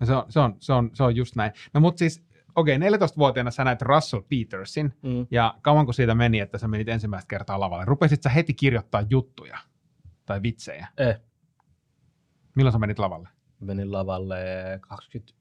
[0.00, 1.52] No se, on, se, on, se, on, se on just näin.
[1.74, 2.24] No mutta siis,
[2.56, 5.26] okei, 14-vuotiaana sä näit Russell Petersin, Mm.
[5.30, 7.84] ja kauanko siitä meni, että sä menit ensimmäistä kertaa lavalle?
[7.84, 9.58] Rupesit sä heti kirjoittaa juttuja
[10.26, 10.88] tai vitsejä?
[10.98, 11.20] Eh,
[12.54, 13.28] Milloin sä menit lavalle?
[13.60, 14.36] menin lavalle
[14.80, 15.32] 20,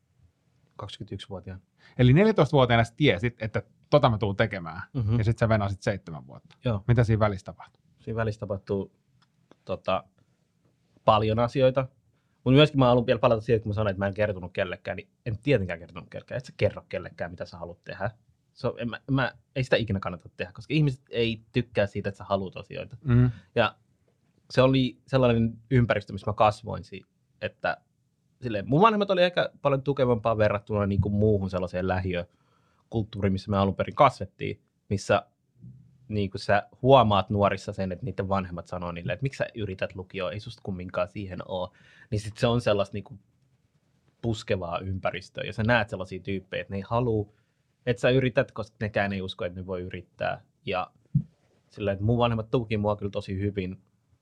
[0.84, 1.62] 21-vuotiaana.
[1.98, 5.18] Eli 14-vuotiaana sä tiesit, että tota mä tuun tekemään, Mm-hmm.
[5.18, 6.58] ja sitten sä venasit seitsemän vuotta.
[6.65, 6.84] Joo.
[6.88, 7.82] Mitä siinä välissä tapahtui?
[8.00, 8.91] Siinä välissä tapahtuu
[9.65, 10.03] tota,
[11.06, 11.88] paljon asioita.
[12.43, 14.98] Mutta myöskin mä haluan vielä palata siihen, kun mä sanoin, että mä en kertonut kellekään,
[14.98, 16.38] niin en tietenkään kertonut kellekään.
[16.38, 18.12] Et sä kerro kellekään, mitä sä haluat tehdä.
[18.53, 22.10] Se on, en mä, mä, ei sitä ikinä kannata tehdä, koska ihmiset ei tykkää siitä,
[22.10, 22.98] että sä haluat asioita.
[23.03, 23.31] Mm.
[23.55, 23.75] Ja
[24.50, 26.84] se oli sellainen ympäristö, missä mä kasvoin,
[27.41, 27.77] että
[28.41, 33.58] silleen, mun vanhemmat oli ehkä paljon tukevampaa verrattuna niin kuin muuhun sellaiseen lähiökulttuuriin, missä me
[33.58, 35.25] alun perin kasvettiin, missä
[36.10, 39.96] niin kuin sä huomaat nuorissa sen, että niiden vanhemmat sanoo niille, että miksi sä yrität
[39.96, 41.70] lukioa, ei susta kumminkaan siihen ole.
[42.12, 43.20] Niin sit se on sellaista niin kuin
[44.22, 47.34] puskevaa ympäristöä, ja sä näet sellaisia tyyppejä, että ne ei halua,
[47.86, 50.42] että sä yrität, koska nekään ei usko, että ne voi yrittää.
[50.66, 50.92] Ja
[51.70, 53.82] sillä että mun vanhemmat tuki mua kyllä tosi hyvin,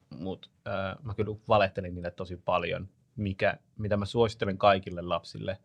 [0.10, 5.58] mutta äh, mä kyllä valehtelin niille tosi paljon, mikä, mitä mä suosittelen kaikille lapsille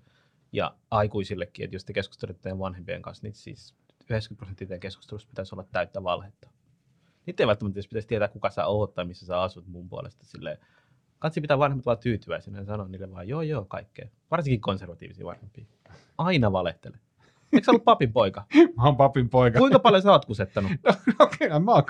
[0.52, 3.75] ja aikuisillekin, että jos te keskustelette teidän vanhempien kanssa, niin siis
[4.11, 6.49] 90 prosenttia keskustelusta pitäisi olla täyttä valhetta.
[7.26, 10.26] Niitä ei välttämättä edes pitäisi tietää, kuka sä oot tai missä sä asut mun puolesta.
[10.26, 10.59] Silleen,
[11.18, 14.09] katsi pitää vanhemmat vaan tyytyväisenä ja sanoa niille vaan joo joo kaikkea.
[14.30, 15.64] Varsinkin konservatiivisia vanhempia.
[16.18, 16.99] Aina valehtele.
[17.52, 18.44] Eikö sä ollut papin poika?
[18.76, 19.58] Mä oon papin poika.
[19.58, 20.73] Kuinka paljon sä oot kusettanut?
[21.21, 21.82] Okei, okay, mä oon,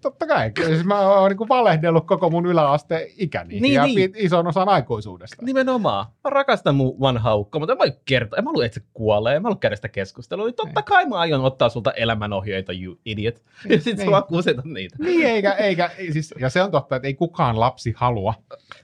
[0.00, 0.52] totta kai.
[0.66, 4.12] Siis mä oon niin valehdellut koko mun yläasteen ikäni Niin, ja niin.
[4.16, 5.44] ison osan aikuisuudesta.
[5.44, 6.06] Nimenomaan.
[6.24, 8.38] Mä rakastan mun vanhaa ukkoa, mutta en mä voi kertoa.
[8.38, 9.36] En mä halua, että se kuolee.
[9.36, 10.46] En mä halua käydä sitä keskustelua.
[10.46, 10.84] Niin totta Niin.
[10.84, 13.42] kai mä aion ottaa sulta elämänohjeita, you idiot.
[13.68, 14.10] Ja sit sä niin.
[14.10, 14.96] vaan kusetat niitä.
[14.98, 18.34] Niin, eikä, eikä, ei siis, ja se on totta, että ei kukaan lapsi halua,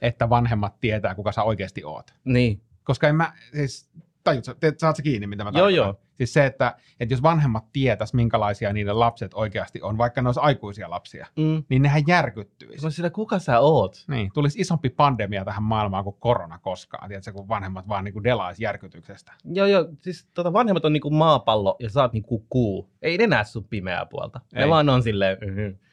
[0.01, 2.13] että vanhemmat tietää, kuka sä oikeasti oot.
[2.25, 2.61] Niin.
[2.83, 3.89] Koska en mä, siis,
[4.31, 5.75] tajut, teet, saat sä kiinni, mitä mä Joo, tarkoitan?
[5.75, 5.99] joo.
[6.17, 10.39] Siis se, että, että jos vanhemmat tietäis, minkälaisia niiden lapset oikeasti on, vaikka ne olisi
[10.43, 11.63] aikuisia lapsia, Mm.
[11.69, 12.77] niin nehän järkyttyisi.
[12.81, 14.05] Se on sillä, kuka sä oot?
[14.07, 18.23] Niin, tulisi isompi pandemia tähän maailmaan kuin korona koskaan, tiedätkö, kun vanhemmat vaan niin kuin
[18.23, 19.33] delaisi järkytyksestä.
[19.45, 19.85] Joo, joo.
[20.01, 22.89] Siis tota, vanhemmat on niinku maapallo ja sä oot niinku kuu.
[23.01, 24.41] Ei ne näe sun pimeää puolta.
[24.53, 24.69] Ne Ei.
[24.69, 25.86] vaan on silleen, "Mhm.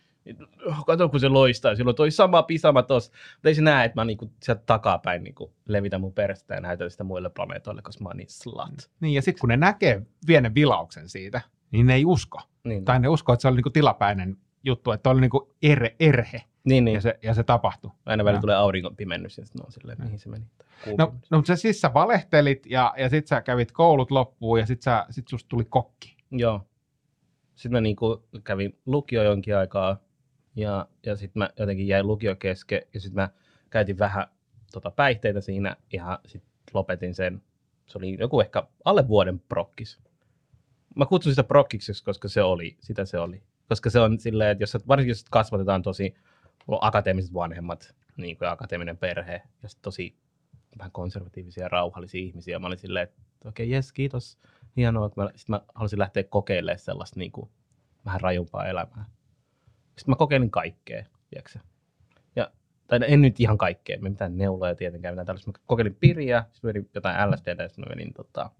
[0.87, 3.13] Kato kun se loistaa, sillä on toi sama pisama tossa.
[3.35, 6.91] Mutta ei se näe, että mä niinku sieltä takapäin niinku levitän mun persettä ja näytän
[6.91, 8.91] sitä muille planeetoille, koska mä oon niin slut.
[9.01, 12.41] Niin, ja sitten kun ne näkee pienen vilauksen siitä, niin ne ei usko.
[12.65, 15.45] Niin, Tai ne uskoo, että se oli niin kuin tilapäinen juttu, että oli niin kuin
[15.63, 16.95] erhe, erhe niin, niin.
[16.95, 17.91] ja, se, ja se tapahtui.
[18.07, 20.45] Aina välillä tulee auringon pimennys ja sitten on silleen, mihin se meni.
[20.99, 24.67] No, no mutta sä siis sä valehtelit ja, ja sit sä kävit koulut loppuun ja
[24.67, 26.17] sit, sä, sit susta tuli kokki.
[26.31, 26.67] Joo.
[27.55, 29.97] Sitten mä niinku kävin lukio jonkin aikaa
[30.57, 33.29] ja, ja sitten mä jotenkin jäin lukio kesken ja sitten mä
[33.71, 34.27] käytin vähän
[34.73, 37.43] tota, päihteitä siinä ja sitten lopetin sen.
[37.87, 39.99] Se oli joku ehkä alle vuoden prokkis.
[40.97, 43.43] Mä kutsun sitä prokkiksi, koska se oli, sitä se oli.
[43.69, 46.15] Koska se on silleen, että jos varsinkin jos kasvatetaan tosi
[46.81, 50.17] akateemiset vanhemmat, niin kuin akateeminen perhe ja tosi
[50.79, 52.59] vähän konservatiivisia ja rauhallisia ihmisiä.
[52.59, 54.39] Mä olin silleen, että okei, okay, jes, kiitos,
[54.77, 55.07] hienoa.
[55.07, 57.51] että Mä, sit mä halusin lähteä kokeilemaan sellaista niin kuin,
[58.05, 59.05] vähän rajumpaa elämää.
[59.97, 61.59] Sitten mä kokeilin kaikkea, tiedätkö
[62.37, 62.51] Ja,
[62.87, 65.51] tai en nyt ihan kaikkea, me mitään neuloja tietenkään, mitään tällaista.
[65.51, 68.51] Mä kokeilin piriä, sitten menin jotain LSDtä, ja sitten mä menin tota,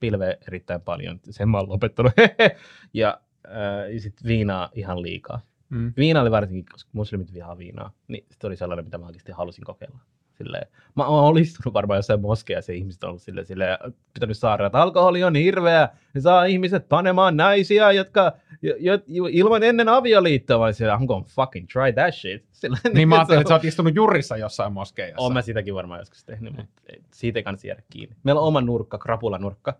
[0.00, 1.20] pilveä erittäin paljon.
[1.30, 2.12] Sen mä oon lopettanut.
[2.94, 5.40] ja äh, ja sitten viinaa ihan liikaa.
[5.68, 5.92] Mm.
[5.96, 9.64] Viina oli varsinkin, koska muslimit vihaa viinaa, niin se oli sellainen, mitä mä oikeasti halusin
[9.64, 9.98] kokeilla.
[10.38, 10.66] Silleen,
[10.96, 13.78] mä oon istunut varmaan jossain moskeassa ja ihmiset on ollut silleen, silleen
[14.14, 19.24] pitänyt saada, että alkoholi on hirveä, se saa ihmiset panemaan naisia, jotka jo, jo, jo,
[19.30, 22.44] ilman ennen avioliittoa, vaan siellä, I'm gonna fucking try that shit.
[22.52, 25.22] Silleen, Niin mä se ajattelin, että sä oot istunut jurissa jossain moskeijassa.
[25.22, 28.16] Oon mä sitäkin varmaan joskus tehnyt, mutta ei- siitä ei kannata jäädä kiinni.
[28.22, 29.74] Meillä on oma nurkka, krapulanurkka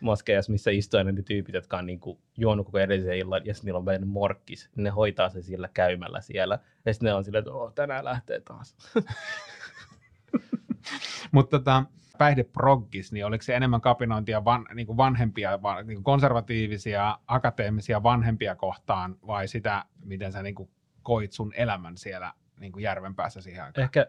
[0.00, 3.78] moskeijassa, missä istuu ne tyypit, jotka on niinku juonut koko edellisen illan, ja sitten niillä
[3.78, 4.70] on vielä morkkis.
[4.76, 6.58] Ne hoitaa se sillä käymällä siellä.
[6.84, 8.76] Ja sitten ne on silleen, että oh, tänään lähtee taas.
[11.32, 11.84] Mutta tota,
[12.18, 18.02] päihdeproggis, niin oliko se enemmän kapinointia van, niin kuin vanhempia, van, niin kuin konservatiivisia, akateemisia
[18.02, 20.70] vanhempia kohtaan, vai sitä, miten sä niin kuin
[21.02, 23.84] koit sun elämän siellä, niin kuin järven päässä siihen aikaan.
[23.84, 24.06] Ehkä,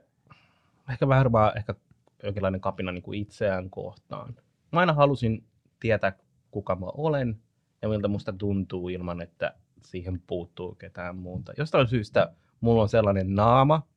[0.90, 1.76] ehkä vähän vaan ehkä
[2.24, 4.36] jonkinlainen kapina niin kuin itseään kohtaan.
[4.72, 5.44] Mä aina halusin
[5.80, 6.14] tietää,
[6.52, 7.40] kuka mä olen
[7.82, 9.54] ja miltä musta tuntuu ilman, että
[9.84, 11.54] siihen puuttuu ketään muuta.
[11.58, 13.88] Jostain syystä mulla on sellainen naama,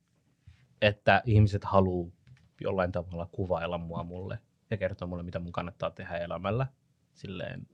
[0.81, 2.11] että ihmiset haluaa
[2.61, 4.39] jollain tavalla kuvailla mua mulle
[4.71, 6.67] ja kertoa mulle, mitä mun kannattaa tehdä elämällä.
[7.13, 7.67] Silleen,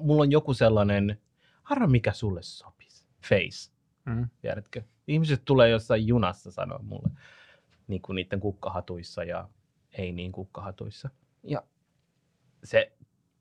[0.00, 1.20] mulla on joku sellainen,
[1.62, 3.72] harra mikä sulle sopisi, face,
[4.06, 4.28] Mm.
[4.40, 4.82] tiedätkö?
[5.06, 7.10] Ihmiset tulee jossain junassa sanoa mulle
[7.88, 9.48] niin kuin niiden kukkahatuissa ja
[9.92, 11.10] ei niin kukkahatuissa.
[11.42, 11.62] Ja
[12.64, 12.92] se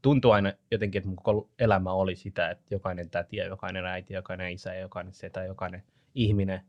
[0.01, 4.13] tuntuu aina jotenkin, että mun koko elämä oli sitä, että jokainen täti ja jokainen äiti,
[4.13, 5.84] jokainen isä ja jokainen setä, jokainen
[6.15, 6.62] ihminen,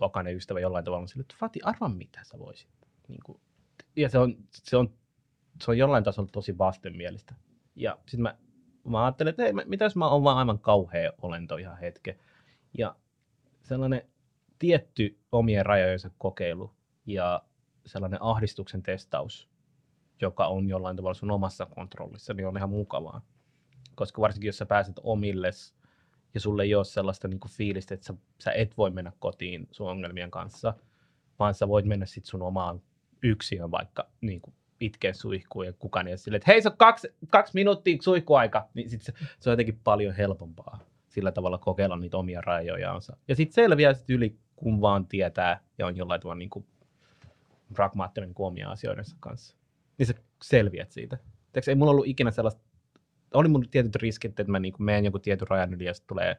[0.00, 2.68] jokainen ystävä jollain tavalla on sille, että Fati, arva mitä sä voisit.
[3.08, 3.40] Niin kuin,
[3.96, 4.94] ja se on, se, on,
[5.62, 7.34] se on jollain tasolla tosi vastenmielistä.
[7.76, 8.36] Ja sitten mä,
[8.84, 12.18] mä ajattelin, että hei, mä- mitä jos mä oon vaan aivan kauhea olento ihan hetken.
[12.78, 12.96] Ja
[13.62, 14.02] sellainen
[14.58, 16.70] tietty omien rajojensa kokeilu
[17.06, 17.42] ja
[17.86, 19.48] sellainen ahdistuksen testaus,
[20.20, 23.20] joka on jollain tavalla sun omassa kontrollissa, niin on ihan mukavaa.
[23.94, 25.74] Koska varsinkin jos sä pääset omilles
[26.34, 29.90] ja sulle ei ole sellaista niin fiilistä, että sä, sä et voi mennä kotiin sun
[29.90, 30.74] ongelmien kanssa,
[31.38, 32.82] vaan sä voit mennä sit sun omaan
[33.22, 36.76] yksiön vaikka niin kuin itkeen suihkuun ja kukaan ei ole silleen, että hei se on
[36.76, 41.96] kaksi, kaksi minuuttia suihkuaika, niin sit se, se on jotenkin paljon helpompaa sillä tavalla kokeilla
[41.96, 43.16] niitä omia rajojansa.
[43.28, 46.66] Ja sitten selviää sit yli, kun vaan tietää ja on jollain tavalla niin kuin
[47.74, 49.56] pragmaattinen niin kuin omia asioidensa kanssa.
[49.98, 51.16] Niin sä selviät siitä.
[51.52, 52.62] Tiedätkö, ei mulla ollut ikinä sellaista,
[53.34, 56.36] oli mun tietyt riskit, että mä niin menen joku tietyn rajan yli ja sitten tulee,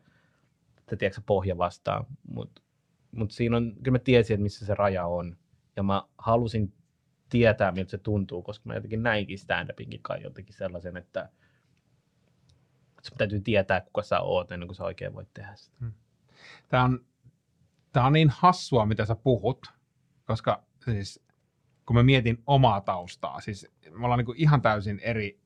[0.77, 2.05] että tiedätkö, pohja vastaan.
[2.31, 2.61] Mutta
[3.11, 5.37] mut siinä on, kyllä mä tiesin, että missä se raja on.
[5.77, 6.73] Ja mä halusin
[7.29, 11.29] tietää, miltä se tuntuu, koska mä jotenkin näinkin stand-upinkin kai jotenkin sellaisen, että
[13.01, 15.77] sun täytyy tietää, kuka sä oot ennen kuin sä oikein voit tehdä sitä.
[16.69, 17.05] Tämä on,
[17.93, 19.73] tää on niin hassua, mitä sä puhut,
[20.25, 21.23] koska siis
[21.85, 25.39] kun mä mietin omaa taustaa, siis me ollaan niinku ihan täysin eri,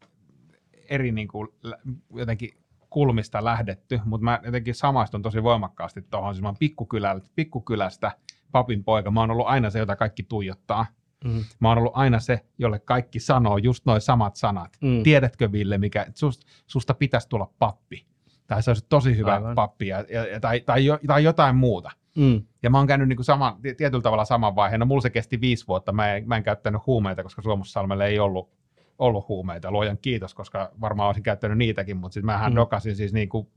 [0.89, 1.79] eri niinku lä-
[2.15, 2.49] jotenkin
[2.89, 6.35] kulmista lähdetty, mutta mä jotenkin samaistun tosi voimakkaasti tuohon.
[6.35, 8.11] Siis mä oon pikkukylä, pikkukylästä
[8.51, 9.11] papin poika.
[9.11, 10.85] Mä oon ollut aina se, jota kaikki tuijottaa.
[11.23, 11.43] Mm.
[11.59, 14.77] Mä oon ollut aina se, jolle kaikki sanoo just noin samat sanat.
[14.81, 15.03] Mm.
[15.03, 18.05] Tiedätkö Ville, mikä, että sust, susta pitäisi tulla pappi.
[18.47, 19.55] Tai se olisi tosi hyvä Aivan.
[19.55, 21.91] pappi ja, ja, tai, tai, jo, tai jotain muuta.
[22.17, 22.43] Mm.
[22.63, 24.79] Ja mä oon käynyt niinku sama, ti- tietyllä tavalla saman vaiheen.
[24.79, 25.91] No mulla se kesti viisi vuotta.
[25.91, 28.49] Mä en, mä en käyttänyt huumeita, koska Suomussalmella ei ollut,
[28.99, 29.71] ollut huumeita.
[29.71, 32.55] Luojan kiitos, koska varmaan olisin käyttänyt niitäkin, mutta siis mähän Mm.
[32.55, 33.51] dokasin siis niinku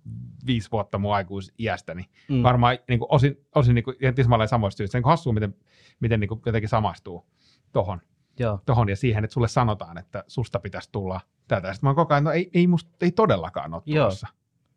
[0.47, 2.09] viisi vuotta mun aikuisiästäni.
[2.29, 2.43] Mm.
[2.43, 4.99] Varmaan niinku osin, osin niinku, ihan tismalleen samoista syistä.
[4.99, 5.55] Niin hassua, miten,
[6.01, 7.27] miten niinku jotenkin samaistuu
[7.73, 8.01] tohon,
[8.39, 8.59] Joo.
[8.67, 11.73] tohon ja siihen, että sulle sanotaan, että susta pitäisi tulla tätä.
[11.73, 14.27] Sitten mä oon koko ajan, no ei, ei, musta, ei todellakaan ole tulossa.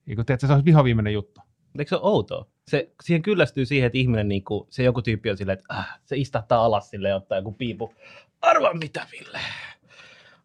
[0.06, 1.42] Niin kun, tiedätkö, se olisi vihoviimeinen juttu.
[1.80, 2.46] Eikö se ole outoa?
[2.68, 6.00] Se, siihen kyllästyy siihen, että ihminen, niin kuin, se joku tyyppi on silleen, että äh,
[6.06, 7.94] se istahtaa alas sille ja ottaa joku piipu.
[8.42, 9.40] Arvaa mitä, Ville.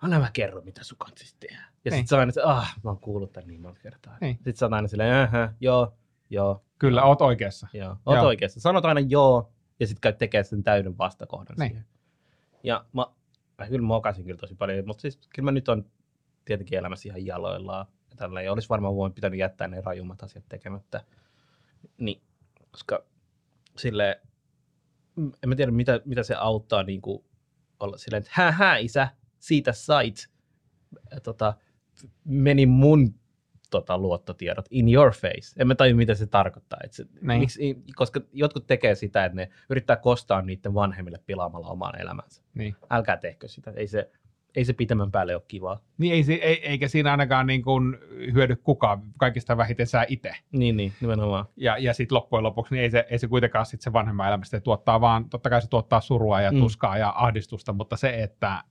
[0.03, 1.65] Anna mä kerro, mitä sun kanssa tehdään.
[1.85, 1.99] Ja Niin.
[1.99, 4.17] sitten se on aina se, ah, mä oon kuullut tämän niin monta kertaa.
[4.21, 4.35] Niin.
[4.37, 5.95] Sitten se on aina silleen, äh, joo,
[6.31, 7.69] joo, Kyllä, oot oikeassa.
[7.73, 7.97] joo.
[8.07, 8.27] Oot Joo.
[8.27, 8.61] oikeassa.
[8.61, 11.69] Sanot aina joo, ja sitten käyt tekemään sen täyden vastakohdan Niin.
[11.71, 11.87] siihen.
[12.62, 13.07] Ja mä,
[13.59, 15.85] mä kyllä mokasin kyllä tosi paljon, mutta siis kyllä mä nyt on
[16.45, 17.87] tietenkin elämässä ihan jaloillaan.
[18.11, 18.47] Ja tälleen.
[18.47, 21.05] Ja olisi varmaan voinut pitänyt jättää ne rajummat asiat tekemättä.
[21.99, 22.23] Niin,
[22.71, 23.05] koska
[23.77, 24.21] sille
[25.17, 27.25] en mä tiedä mitä, mitä se auttaa niin kuin
[27.81, 29.09] olla silleen, että hää hää isä,
[29.43, 30.29] siitä sait.
[31.23, 31.55] Tota,
[32.25, 33.15] meni mun
[33.71, 35.55] tota, luottotiedot in your face.
[35.61, 36.79] En mä tajua, mitä se tarkoittaa.
[36.85, 37.41] Et se, Niin.
[37.41, 42.43] miksi, koska jotkut tekee sitä, että ne yrittää kostaa niiden vanhemmille pilaamalla oman elämänsä.
[42.55, 42.77] Niin.
[42.91, 43.73] Älkää tehkö sitä.
[43.77, 44.11] Ei se,
[44.57, 45.81] ei se pitemmän päälle ole kivaa.
[45.99, 47.99] Niin ei, ei, eikä siinä ainakaan niin kuin
[48.35, 50.33] hyödy kukaan, kaikista vähiten sä itse.
[50.53, 51.45] Niin, niin, nimenomaan.
[51.57, 54.61] Ja, ja sitten loppujen lopuksi niin ei se, ei se kuitenkaan sit se vanhemman elämästä
[54.61, 56.59] tuottaa vaan, totta kai se tuottaa surua ja Mm.
[56.59, 58.65] tuskaa ja ahdistusta, mutta se, että,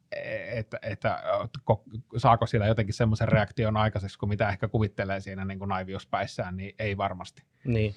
[0.51, 1.23] että, että
[1.71, 6.57] ko- saako sillä jotenkin semmoisen reaktion aikaiseksi, kuin mitä ehkä kuvittelee siinä niin kuin naiviuspäissään,
[6.57, 7.43] niin ei varmasti.
[7.65, 7.95] Niin.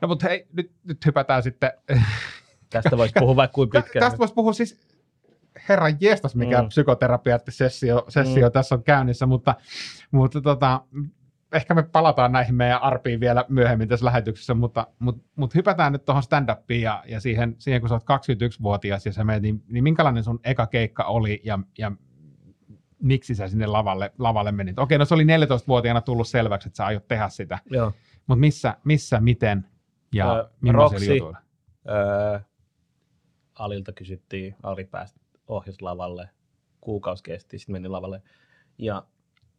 [0.00, 1.72] No mutta hei, nyt, nyt hypätään sitten.
[2.70, 4.00] Tästä voisi puhua vaikka kuin pitkään.
[4.00, 4.80] Tästä voisi puhua siis,
[5.68, 6.64] herran jestas, mikä Mm.
[6.64, 6.68] mm.
[6.68, 8.52] psykoterapiat-sessio sessio Mm.
[8.52, 9.54] tässä on käynnissä, mutta,
[10.10, 10.80] mutta tota,
[11.52, 16.04] ehkä me palataan näihin meidän arpiin vielä myöhemmin tässä lähetyksessä, mutta, mutta, mutta hypätään nyt
[16.04, 19.84] tuohon stand-upiin ja, ja siihen, siihen, kun sä oot 21-vuotias ja sä menet, niin, niin
[19.84, 21.92] minkälainen sun eka keikka oli ja, ja
[23.02, 24.78] miksi sä sinne lavalle, lavalle menit?
[24.78, 27.92] Okei, no se oli 14-vuotiaana tullut selväksi, että sä aiot tehdä sitä, Joo.
[28.26, 29.66] mutta missä, missä miten
[30.14, 31.38] ja Ö, uh, millaisilla jutuilla?
[31.88, 32.40] Öö,
[33.58, 35.14] Alilta kysyttiin, Ali pääsi
[35.48, 36.30] ohjasi lavalle,
[36.80, 38.22] kuukausi kesti, sitten meni lavalle.
[38.78, 39.06] Ja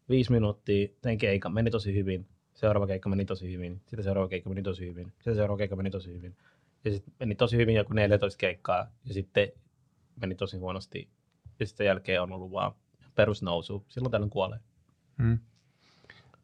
[0.10, 2.28] viisi minuuttia tein keikan, meni tosi hyvin.
[2.54, 5.90] Seuraava keikka meni tosi hyvin, sitten seuraava keikka meni tosi hyvin, sitten seuraava keikka meni
[5.90, 6.38] tosi hyvin.
[6.86, 9.52] Ja sitten meni tosi hyvin joku 14 keikkaa ja sitten
[10.22, 11.10] meni tosi huonosti.
[11.60, 12.72] Ja sitten jälkeen on ollut vaan
[13.16, 13.86] perusnousu.
[13.88, 14.60] Silloin tällöin kuolee.
[15.18, 15.40] Mm.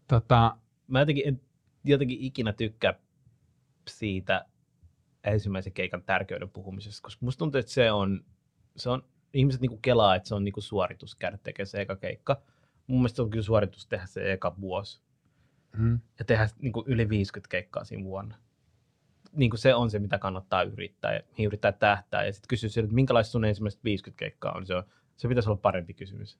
[0.07, 0.57] Tota,
[0.91, 1.41] Mä jotenkin, en
[1.83, 2.93] jotenkin ikinä tykkää
[3.87, 4.45] siitä
[5.23, 8.25] ensimmäisen keikan tärkeyden puhumisesta, koska musta tuntuu, että se on,
[8.75, 12.41] se on ihmiset niinku kelaa, että se on niinku suoritus käydä tekemään se eka keikka.
[12.87, 15.01] Mun mielestä se on kyllä suoritus tehdä se eka vuosi
[15.77, 15.99] mm.
[16.19, 18.35] ja tehdä niin kuin yli 50 keikkaa siinä vuonna.
[19.31, 22.25] Niin kuin se on se, mitä kannattaa yrittää ja mihin yrittää tähtää.
[22.25, 24.65] Ja sitten kysyä sieltä, että minkälaista sun ensimmäiset 50 keikkaa on.
[24.65, 24.83] Se, on,
[25.17, 26.39] se pitäisi olla parempi kysymys.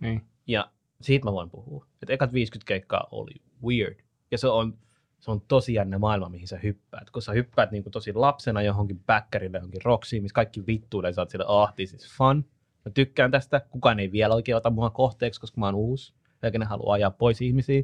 [0.00, 0.22] Niin.
[0.46, 1.86] Ja siitä mä voin puhua.
[2.02, 4.00] Että ekat 50 keikkaa oli weird.
[4.30, 4.78] Ja se on,
[5.26, 7.10] se on tosi jännä maailma, mihin sä hyppäät.
[7.10, 11.20] Kun sä hyppäät niin kuin tosi lapsena johonkin backerille, johonkin roksiin, missä kaikki vittuilee, sä
[11.20, 12.44] oot siellä, ah, this is fun.
[12.84, 13.60] Mä tykkään tästä.
[13.70, 16.14] Kukaan ei vielä oikein ota mua kohteeksi, koska mä oon uusi.
[16.42, 17.82] Eikä ne halua ajaa pois ihmisiä.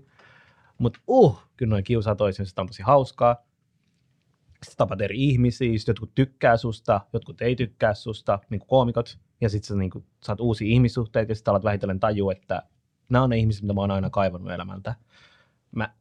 [0.78, 3.36] Mutta uh, kyllä noin kiusaa toisensa, sitä on tosi hauskaa.
[4.52, 9.18] Sitten tapat eri ihmisiä, sit jotkut tykkää susta, jotkut ei tykkää susta, niin kuin koomikot.
[9.40, 12.62] Ja sitten sä niin kuin, saat uusia ihmissuhteita ja sitten alat vähitellen tajua, että
[13.08, 14.94] nämä on ne ihmiset, mitä mä oon aina kaivannut elämältä.
[15.76, 15.94] Mä,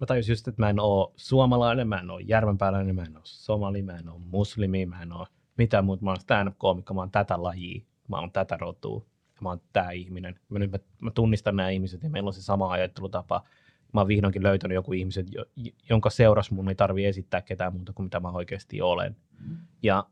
[0.00, 3.22] mä tajusin just, että mä en oo suomalainen, mä en oo järvenpääläinen, mä en oo
[3.24, 5.26] somali, mä en oo muslimi, mä en oo
[5.58, 6.04] mitään muuta.
[6.04, 9.90] Mä oon stand-up-koomikko, mä oon tätä lajia, mä oon tätä rotua, ja mä oon tää
[9.90, 10.40] ihminen.
[10.48, 13.44] Mä, nyt mä, mä tunnistan nämä ihmiset ja meillä on se sama ajattelutapa.
[13.92, 15.44] Mä oon vihdoinkin löytänyt joku ihmiset, jo,
[15.88, 19.16] jonka seurassa mun ei tarvi esittää ketään muuta kuin mitä mä oikeasti olen.
[19.82, 20.04] Ja,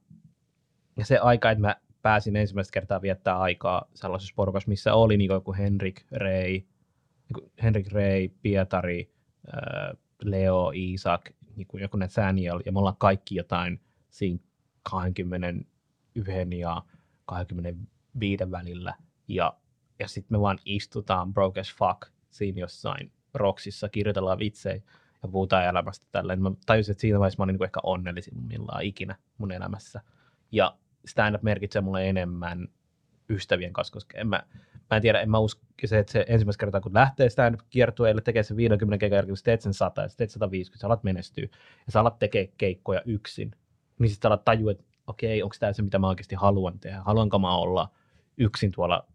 [0.96, 5.30] ja se aika, että mä pääsin ensimmäistä kertaa viettää aikaa sellaisessa porukassa, missä oli niin
[5.30, 9.15] joku Henrik Rey, niin Henrik Rey, Pietari,
[10.22, 13.80] Leo, Isak, niin kuin joku Nathaniel, ja me ollaan kaikki jotain
[14.10, 14.38] siinä
[14.82, 16.82] 21 ja
[17.26, 18.94] 25 välillä,
[19.28, 19.56] ja,
[19.98, 24.82] ja sitten me vaan istutaan broke as fuck siinä jossain roksissa, kirjoitellaan vitsejä
[25.22, 26.42] ja puhutaan elämästä tälleen.
[26.42, 30.00] Mä tajusin, että siinä vaiheessa mä olin niin ehkä onnellisimmillaan ikinä mun elämässä.
[30.52, 32.68] Ja stand-up merkitsee mulle enemmän
[33.28, 34.42] ystävien kanssa, koska en mä,
[34.90, 38.20] mä en tiedä, en mä usko se, että se ensimmäistä kertaa, kun lähtee stand kiertueelle,
[38.20, 41.44] tekee sen 50 keikan jälkeen, teet sen 100 ja teet 150, sä alat menestyä
[41.86, 43.50] ja sä alat tekee keikkoja yksin,
[43.98, 47.38] niin sitten alat tajua, että okei, onko tämä se, mitä mä oikeasti haluan tehdä, haluanko
[47.38, 47.88] mä olla
[48.36, 49.06] yksin tuolla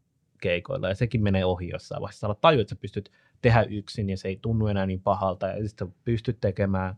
[0.41, 0.89] keikoilla?
[0.89, 2.19] Ja sekin menee ohi jossain vaiheessa.
[2.19, 5.47] Sä alat tajua, että sä pystyt tehdä yksin ja se ei tunnu enää niin pahalta.
[5.47, 6.95] Ja sitten pystyt tekemään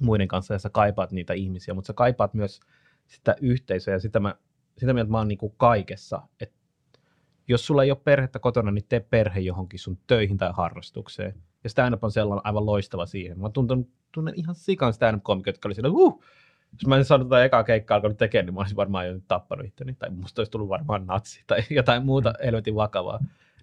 [0.00, 2.60] muiden kanssa ja sä kaipaat niitä ihmisiä, mutta sä kaipaat myös
[3.06, 3.94] sitä yhteisöä.
[3.94, 4.34] Ja sitä, mä,
[4.78, 6.55] sitä mieltä mä oon niin kuin kaikessa, että
[7.48, 11.34] jos sulla ei ole perhettä kotona, niin tee perhe johonkin sun töihin tai harrastukseen.
[11.64, 13.40] Ja stand-up on sellainen aivan loistava siihen.
[13.40, 16.22] Mä tunnen, tunnen ihan sikan stand-up-komikot, jotka oli siellä, huh,
[16.72, 19.66] jos mä en saanut tätä ekaa keikkaa alkanut tekemään, niin mä olisin varmaan jo tappanut
[19.66, 19.94] itteni.
[19.94, 23.18] Tai musta olisi tullut varmaan natsi tai jotain muuta helvetin vakavaa.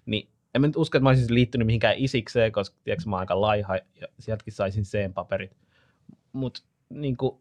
[0.06, 3.20] Niin en mä nyt usko, että mä olisin liittynyt mihinkään isikseen, koska tiedätkö, mä oon
[3.20, 5.56] aika laiha ja sieltäkin saisin sen paperit.
[6.32, 7.40] Mutta niin kuin,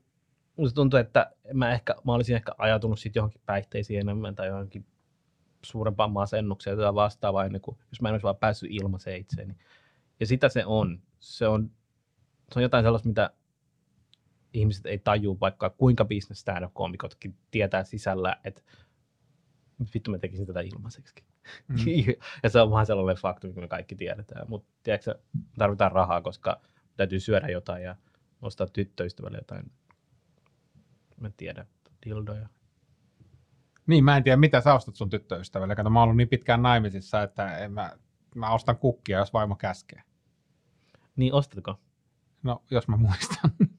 [0.55, 4.85] musta tuntuu, että mä, ehkä, mä olisin ehkä ajatunut sitten johonkin päihteisiin enemmän tai johonkin
[5.65, 9.55] suurempaan masennukseen tai vastaavaa ennen kuin, jos mä en olisi vaan päässyt ilmaiseen itseeni.
[10.19, 11.01] Ja sitä se on.
[11.19, 11.71] Se on,
[12.51, 13.29] se on jotain sellaista, mitä
[14.53, 18.61] ihmiset ei tajua, vaikka kuinka business stand-up-koomikotkin tietää sisällä, että
[19.93, 21.15] vittu mä tekisin tätä ilmaiseksi.
[21.67, 21.75] Mm.
[22.43, 24.49] ja se on vähän sellainen faktu, mikä me kaikki tiedetään.
[24.49, 25.19] Mutta tiedätkö,
[25.57, 26.61] tarvitaan rahaa, koska
[26.97, 27.95] täytyy syödä jotain ja
[28.41, 29.71] ostaa tyttöystävälle jotain,
[31.19, 31.65] mä en tiedä,
[32.05, 32.49] dildoja.
[33.87, 35.75] Niin, mä en tiedä, mitä sä ostat sun tyttöystävälle.
[35.75, 37.91] Kato, mä oon ollut niin pitkään naimisissa, että en mä,
[38.35, 40.01] mä ostan kukkia, jos vaimo käskee.
[41.15, 41.79] Niin, ostatko?
[42.43, 43.51] No, jos mä muistan.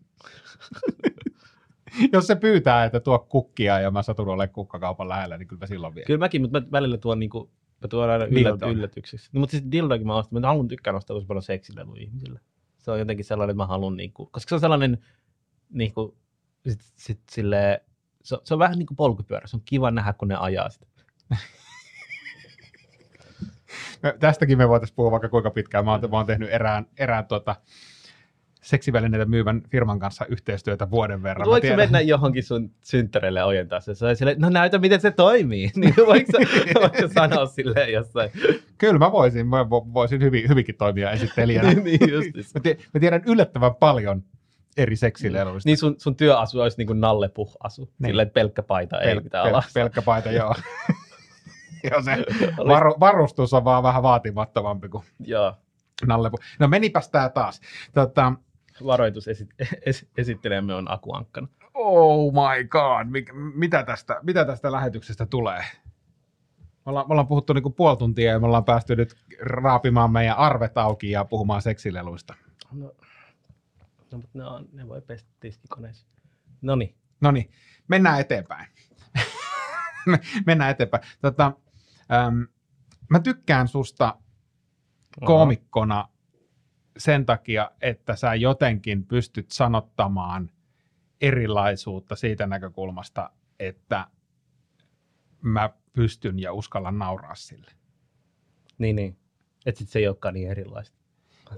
[2.12, 5.66] jos se pyytää, että tuo kukkia ja mä satun olemaan kukkakaupan lähellä, niin kyllä mä
[5.66, 6.06] silloin vielä.
[6.06, 7.50] Kyllä mäkin, mutta mä välillä tuon niinku,
[7.82, 9.30] mä tuon aina yllät, yllätyksiksi.
[9.32, 12.40] No, mutta siis dildoikin mä ostan, mä haluan tykkään ostaa tosi paljon seksileluja ihmisille.
[12.78, 14.98] Se on jotenkin sellainen, että mä haluan, niinku, koska se on sellainen,
[15.70, 16.16] niinku,
[16.68, 17.80] sit, sit silleen,
[18.24, 20.70] se, on- se on vähän niin kuin polkupyörä, se on kiva nähdä, kun ne ajaa
[20.70, 20.86] sitä.
[24.02, 25.84] Me- Tästäkin me voitaisiin puhua vaikka kuinka pitkään.
[25.84, 27.56] Mä oon, mä oon tehnyt erään, erään tuota,
[28.62, 31.46] seksivälineitä myyvän firman kanssa yhteistyötä vuoden verran.
[31.46, 33.94] Voiko tiedän- mennä johonkin sun synttäreille ojentaa se?
[33.94, 35.70] Se on silleen, no näytä miten se toimii.
[35.76, 36.38] niin voiko sä,
[36.80, 38.30] voiko sanoa silleen jossain?
[38.78, 41.72] Kyllä mä voisin, mä vo- voisin hyvin, hyvinkin toimia esittelijänä.
[41.82, 42.00] niin
[42.94, 44.22] mä tiedän yllättävän paljon
[44.76, 45.68] eri seksileluista.
[45.68, 47.84] Niin sun, sun työasu olisi niin kuin nallepuh-asu.
[47.98, 48.08] Niin.
[48.10, 49.62] Silleen, pelkkä paita ei mitään ala.
[49.74, 50.54] pelkkä paita, joo.
[51.90, 52.16] joo se
[52.68, 55.54] varu, varustus on vaan vähän vaatimattomampi kuin Joo.
[56.06, 56.36] nallepu.
[56.58, 57.60] No menipäs tää taas.
[57.94, 58.32] Tota,
[58.86, 59.48] Varoitus esit,
[59.86, 61.48] es, esittelemme on akuankkana.
[61.74, 65.64] oh my god, Mik, mitä, tästä, mitä tästä lähetyksestä tulee?
[66.86, 70.36] Me ollaan, me ollaan puhuttu niinku puoli tuntia ja me ollaan päästy nyt raapimaan meidän
[70.36, 72.34] arvet auki ja puhumaan seksileluista.
[72.72, 72.92] No,
[74.14, 76.06] no mutta ne, on, ne voi pestä tiskikoneessa.
[76.62, 76.94] No niin.
[77.20, 77.50] No niin,
[77.88, 78.68] mennään eteenpäin.
[80.06, 81.02] Me- mennään eteenpäin.
[81.20, 81.52] Tota,
[82.12, 82.46] äm,
[83.10, 84.18] mä tykkään susta
[85.24, 86.08] koomikkona
[86.98, 90.50] sen takia, että sä jotenkin pystyt sanottamaan
[91.20, 94.06] erilaisuutta siitä näkökulmasta, että
[95.40, 97.70] mä pystyn ja uskallan nauraa sille.
[98.78, 99.18] Niin, niin.
[99.66, 101.03] Että sit se ei olekaan niin erilaista.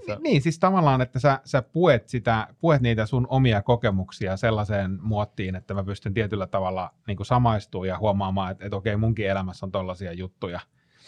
[0.07, 4.99] Ni- Niin, siis tavallaan, että sä, sä puet, sitä, puet niitä sun omia kokemuksia sellaiseen
[5.01, 9.27] muottiin, että mä pystyn tietyllä tavalla niin kuin samaistumaan ja huomaamaan, että, että okei, munkin
[9.29, 10.59] elämässä on tollaisia juttuja,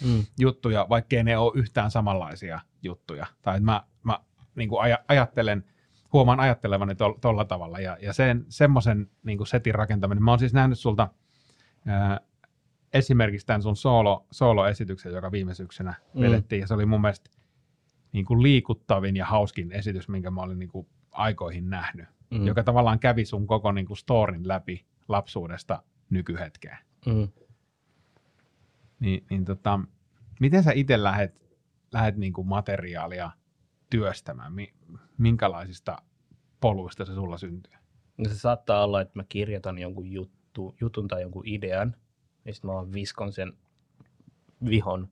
[0.06, 3.26] mm, juttuja, vaikkei ne ole yhtään samanlaisia juttuja.
[3.42, 4.20] Tai että mä, mä
[4.56, 5.64] niin kuin aja, ajattelen,
[6.14, 7.80] huomaan ajattelevani tuolla tavalla.
[7.80, 10.24] Ja, ja sen, semmoisen niin setin rakentaminen.
[10.24, 11.08] Mä oon siis nähnyt sulta
[11.88, 12.20] ää,
[12.94, 16.22] esimerkiksi tämän sun solo, solo-esityksen, joka viime syksynä Mm.
[16.22, 16.60] vedettiin.
[16.62, 17.30] Ja se oli mun mielestä
[18.12, 22.08] niin kuin liikuttavin ja hauskin esitys, minkä mä olin niin kuin aikoihin nähnyt.
[22.32, 26.78] mm, Joka tavallaan kävi sun koko niin kuin storin läpi lapsuudesta nykyhetkeen.
[27.06, 27.28] mm.
[29.00, 29.80] Niin, niin tota,
[30.40, 31.42] miten sä itse lähet,
[31.94, 33.32] lähet niin kuin materiaalia
[33.90, 34.54] työstämään?
[34.54, 34.74] Mi,
[35.18, 35.98] minkälaisista
[36.62, 37.74] poluista se sulla syntyy?
[38.18, 41.96] No se saattaa olla, että mä kirjoitan jonkun juttu, jutun tai jonkun idean,
[42.46, 43.54] ja sitten mä vaan viskon sen
[44.70, 45.10] vihon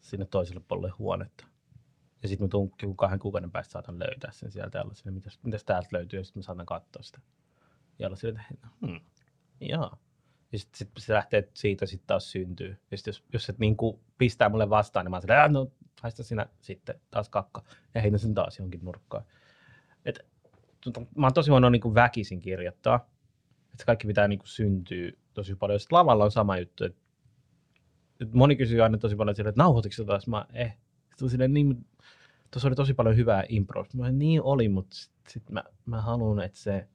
[0.00, 1.46] sinne toiselle puolelle huonetta.
[2.24, 5.14] Ja sitten mä tuun joku kahden kuukauden päästä saatan löytää sen sieltä ja olla silleen,
[5.14, 7.20] mitäs, mitäs täältä löytyy, ja sitten mä saatan katsoa sitä.
[7.98, 9.00] Ja olla silleen, että hmm,
[9.60, 9.96] jaa.
[10.52, 12.76] Ja sitten sit se lähtee siitä sitten taas syntyy.
[12.90, 15.72] Ja sitten jos, jos se niinku pistää mulle vastaan, niin mä oon silleen, "Ää, no
[16.02, 17.62] haista sinä sitten taas kakka.
[17.94, 19.24] Ja heitän sen taas johonkin nurkkaan.
[20.04, 20.18] Et,
[20.80, 23.10] tota, mä oon tosi huono niin väkisin kirjoittaa.
[23.72, 25.80] Että kaikki pitää niin kuin syntyä tosi paljon.
[25.80, 26.84] Sitten lavalla on sama juttu.
[26.84, 26.96] Et,
[28.20, 30.26] et moni kysyy aina tosi paljon että nauhoitiko se taas?
[30.26, 30.76] Mä eh.
[31.16, 31.86] Silleen, niin,
[32.50, 33.86] tuossa oli tosi paljon hyvää impro.
[33.94, 36.88] Mä olin, niin oli, mutta sitten sit mä, mä haluan, että se...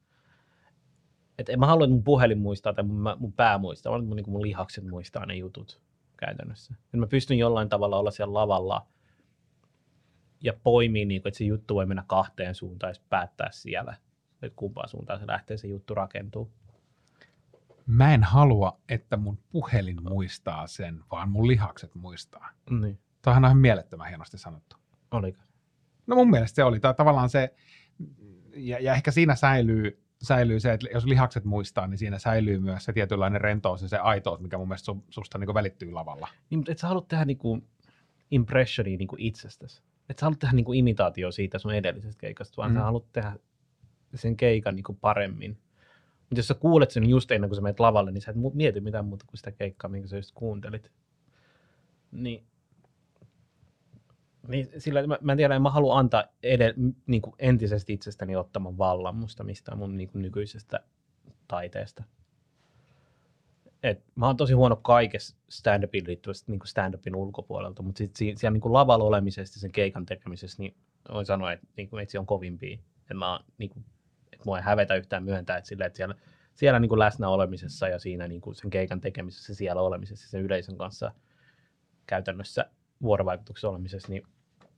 [1.38, 4.16] Että en mä halua, että mun puhelin muistaa tai mun, mun pää muistaa, vaan mun,
[4.16, 5.82] niin mun lihakset muistaa ne jutut
[6.18, 6.76] käytännössä.
[6.94, 8.88] Et mä pystyn jollain tavalla olla siellä lavalla
[10.44, 13.98] ja poimii, niin kuin, että se juttu voi mennä kahteen suuntaan ja päättää siellä,
[14.42, 16.52] että kumpaan suuntaan se lähtee se juttu rakentuu.
[17.86, 22.50] Mä en halua, että mun puhelin muistaa sen, vaan mun lihakset muistaa.
[22.70, 23.00] Niin.
[23.22, 24.76] Tuohan on ihan mielettömän hienosti sanottu.
[25.12, 25.42] Oliko?
[26.08, 26.80] No mun mielestä se oli.
[26.80, 27.54] Tai tavallaan se,
[28.56, 32.86] ja, ja ehkä siinä säilyy, säilyy se, että jos lihakset muistaa, niin siinä säilyy myös
[32.86, 36.28] se tietynlainen rentous ja se aitous, mikä mun mielestä su, susta niin välittyy lavalla.
[36.50, 37.64] Niin, mutta et sä halua tehdä niinku
[38.32, 39.82] impressionia niinku itsestäsi.
[40.10, 42.78] Et sä halua tehdä niinku imitaatio siitä sun edellisestä keikasta, vaan mm.
[42.78, 43.34] Sä haluat tehdä
[44.16, 45.58] sen keikan niinku paremmin.
[46.20, 48.82] Mutta jos sä kuulet sen just ennen kuin sä menet lavalle, niin sä et mieti
[48.82, 50.92] mitään muuta kuin sitä keikkaa, minkä sä just kuuntelit.
[52.12, 52.44] Niin,
[54.48, 56.74] niin sillä, mä, mä en tiedä, en mä halua antaa edel,
[57.08, 60.80] niin kuin entisestä itsestäni ottaman vallan musta mistään mun niin kuin nykyisestä
[61.48, 62.04] taiteesta.
[63.84, 68.54] Et mä oon tosi huono kaikessa stand-upin liittyvästä niin stand-upin ulkopuolelta, mutta sit siinä, siellä
[68.54, 70.76] niin kuin lavalla olemisesta sen keikan tekemisessä, niin
[71.14, 72.78] voin sanoa, että, niin kuin, on kovimpia.
[73.02, 73.86] Että mä niin kuin,
[74.34, 76.16] että mua ei hävetä yhtään myöntää, että, sille, että siellä,
[76.56, 80.42] siellä niin kuin läsnä olemisessa ja siinä niin kuin sen keikan tekemisessä, siellä olemisessa sen
[80.42, 81.12] yleisön kanssa
[82.08, 82.66] käytännössä
[83.02, 84.24] vuorovaikutuksessa olemisessa, niin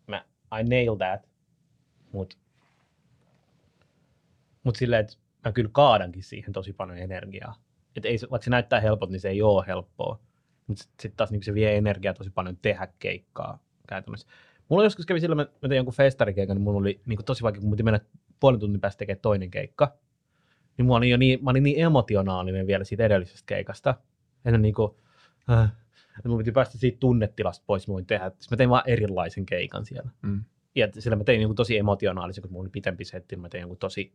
[0.07, 0.25] mä,
[0.59, 1.29] I nail that,
[2.11, 2.37] mutta
[4.63, 7.55] mut silleen, että mä kyllä kaadankin siihen tosi paljon energiaa.
[7.95, 10.19] Et ei, vaikka se näyttää helpolta, niin se ei ole helppoa.
[10.67, 14.27] Mutta sitten sit taas niin se vie energiaa tosi paljon tehdä keikkaa käytännössä.
[14.69, 17.61] Mulla joskus kävi silloin, mä, mä tein jonkun festarikeikan, niin mulla oli niin tosi vaikea,
[17.61, 17.99] kun mun mennä
[18.39, 19.97] puolen tunnin päästä tekemään toinen keikka.
[20.77, 23.95] Niin, mulla oli jo niin, mä olin niin emotionaalinen vielä siitä edellisestä keikasta.
[24.45, 24.91] Että niin kuin,
[25.49, 25.71] äh,
[26.17, 28.29] että mun piti päästä siitä tunnetilasta pois, mä voin tehdä.
[28.29, 30.11] Sitten mä tein vaan erilaisen keikan siellä.
[30.21, 30.43] Mm.
[30.75, 33.61] Ja sillä mä tein jonkun tosi emotionaalisen, kun mulla oli pitempi setti, niin mä tein
[33.61, 34.13] jonkun tosi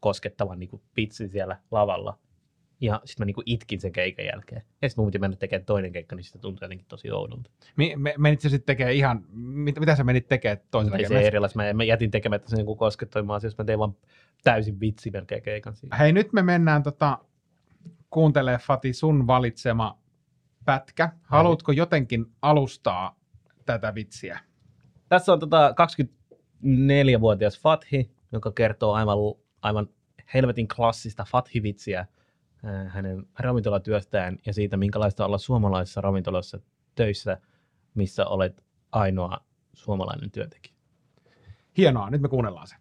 [0.00, 2.18] koskettavan niin pitsin siellä lavalla.
[2.80, 4.62] Ja sitten mä niin itkin sen keikan jälkeen.
[4.82, 7.50] Ja sitten mun piti mennä tekemään toinen keikka, niin sitten tuntui jotenkin tosi oudolta.
[7.76, 11.20] Mi, me, menit sä sitten tekemään ihan, mit, mitä sä menit tekemään toisella Ei se
[11.20, 11.54] erilais.
[11.54, 13.62] Mä, mä jätin tekemättä sen niin koskettavan asioista.
[13.62, 13.96] Mä tein vaan
[14.44, 15.96] täysin vitsi melkein keikan siinä.
[15.96, 17.18] Hei, nyt me mennään tota,
[18.10, 19.98] kuuntelemaan Fati sun valitsema
[20.68, 21.12] pätkä.
[21.22, 23.16] Haluatko jotenkin alustaa
[23.66, 24.40] tätä vitsiä?
[25.08, 25.74] Tässä on tota
[26.62, 29.18] 24-vuotias Fathi, joka kertoo aivan,
[29.62, 29.88] aivan
[30.34, 32.08] helvetin klassista Fathi-vitsiä äh,
[32.88, 36.60] hänen ravintolatyöstään ja siitä, minkälaista olla suomalaisessa ravintolassa
[36.94, 37.38] töissä,
[37.94, 39.38] missä olet ainoa
[39.72, 40.74] suomalainen työntekijä.
[41.76, 42.76] Hienoa, nyt me kuunnellaan se.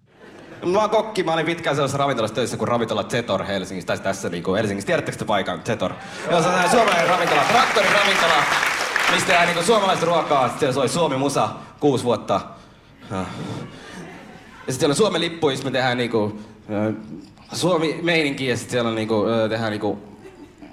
[0.66, 4.30] Mä oon kokki, mä olin pitkään sellaisessa ravintolassa töissä kuin ravintola Zetor Helsingissä, tässä, tässä
[4.30, 4.88] niin kuin Helsingissä.
[4.88, 5.94] Tiedättekö te paikan Zetor?
[6.32, 8.44] Joo, se on suomalainen ravintola, traktorin ravintola,
[9.12, 10.48] mistä tehdään niin suomalaista ruokaa.
[10.48, 11.50] Sitten siellä soi Suomi Musa
[11.80, 12.42] kuusi vuotta.
[13.12, 13.26] Ja
[14.74, 16.46] sitten siellä on Suomen lippu, me tehdään niin kuin,
[17.54, 20.00] Suomi meininki ja sitten siellä on niinku, ö, tehdään niinku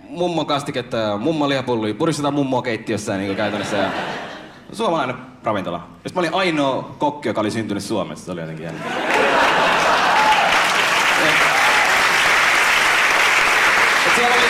[0.08, 1.94] mummon kastiketta ja mummon lihapullia.
[1.94, 3.76] Puristetaan mummoa keittiössä niinku käytännössä.
[3.76, 3.90] Ja
[4.72, 5.88] suomalainen ravintola.
[6.04, 8.24] Ja mä olin ainoa kokki, joka oli syntynyt Suomessa.
[8.24, 8.80] Se oli jotenkin jännä.
[14.06, 14.44] Et siellä oli,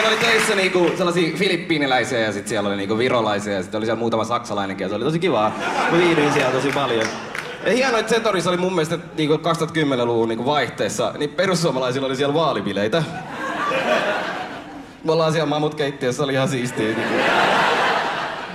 [0.00, 3.86] siellä oli töissä niinku sellaisia filippiiniläisiä ja sitten siellä oli niinku virolaisia ja sitten oli
[3.86, 5.52] siellä muutama saksalainenkin ja se oli tosi kivaa.
[5.92, 7.06] Mä viihdyin siellä tosi paljon.
[7.66, 12.34] Ja hienoa, että Zetorissa oli mun mielestä niinku 2010-luvun niinku vaihteessa, niin perussuomalaisilla oli siellä
[12.34, 13.02] vaalibileitä.
[15.04, 16.86] Me ollaan siellä mamut keittiössä, oli ihan siistiä.
[16.86, 17.02] Niinku.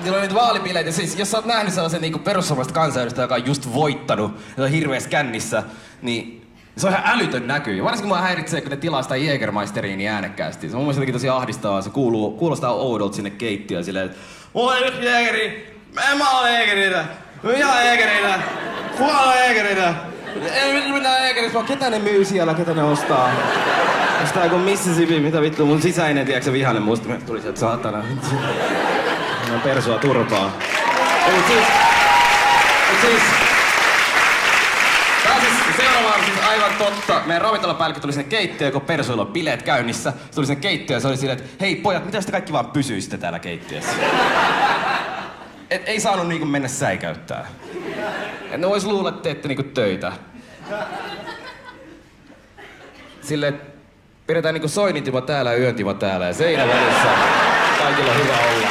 [0.01, 3.45] Siellä oli niitä vaalibileitä, siis jos sä oot nähnyt sellaisen niinku perussuomalaista kansanedustajan, joka on
[3.45, 5.63] just voittanut, ja on hirveässä kännissä,
[6.01, 6.44] niin
[6.77, 7.73] se on ihan älytön näky.
[7.73, 10.69] Ja varsinkin mua häiritsee, kun ne tilaa sitä Jägermeisteriin niin äänekkäästi.
[10.69, 11.81] Se on mun mielestä tosi ahdistavaa.
[11.81, 14.17] Se kuuluu, kuulostaa oudolta sinne keittiöön silleen, että
[14.53, 17.05] mulla on yksi Jägeri, mä mä oon Jägeritä,
[17.43, 18.39] mä ihan Jägeritä,
[18.97, 19.93] kuka on Jägeritä?
[20.53, 23.29] Ei mitään mitään Jägeristä, vaan ketä ne myy siellä, ketä ne ostaa?
[24.23, 27.97] Ostaa joku Mississippi, mitä vittu, mun sisäinen, tiedätkö, vihainen musta tuli sieltä saatana.
[29.51, 30.51] Mä persua turpaa.
[31.35, 31.65] Mut siis,
[33.01, 33.21] siis,
[35.23, 37.21] Tää on siis seuraava on siis aivan totta.
[37.25, 40.11] Meidän ravintolapäällikkö tuli sinne keittiöön, kun persuilla on bileet käynnissä.
[40.11, 42.65] Se tuli sinne keittiöön ja se oli silleen, että hei pojat, mitä te kaikki vaan
[42.65, 43.91] pysyisitte täällä keittiössä?
[45.69, 47.47] Et ei saanut niinku mennä säikäyttää.
[48.51, 50.11] Et ne vois luulla, että teette niinku töitä.
[53.47, 53.75] Että
[54.27, 57.07] pidetään niinku soinintimo täällä ja yöntimo täällä ja seinä välissä.
[57.77, 58.67] Kaikilla on hyvä olla.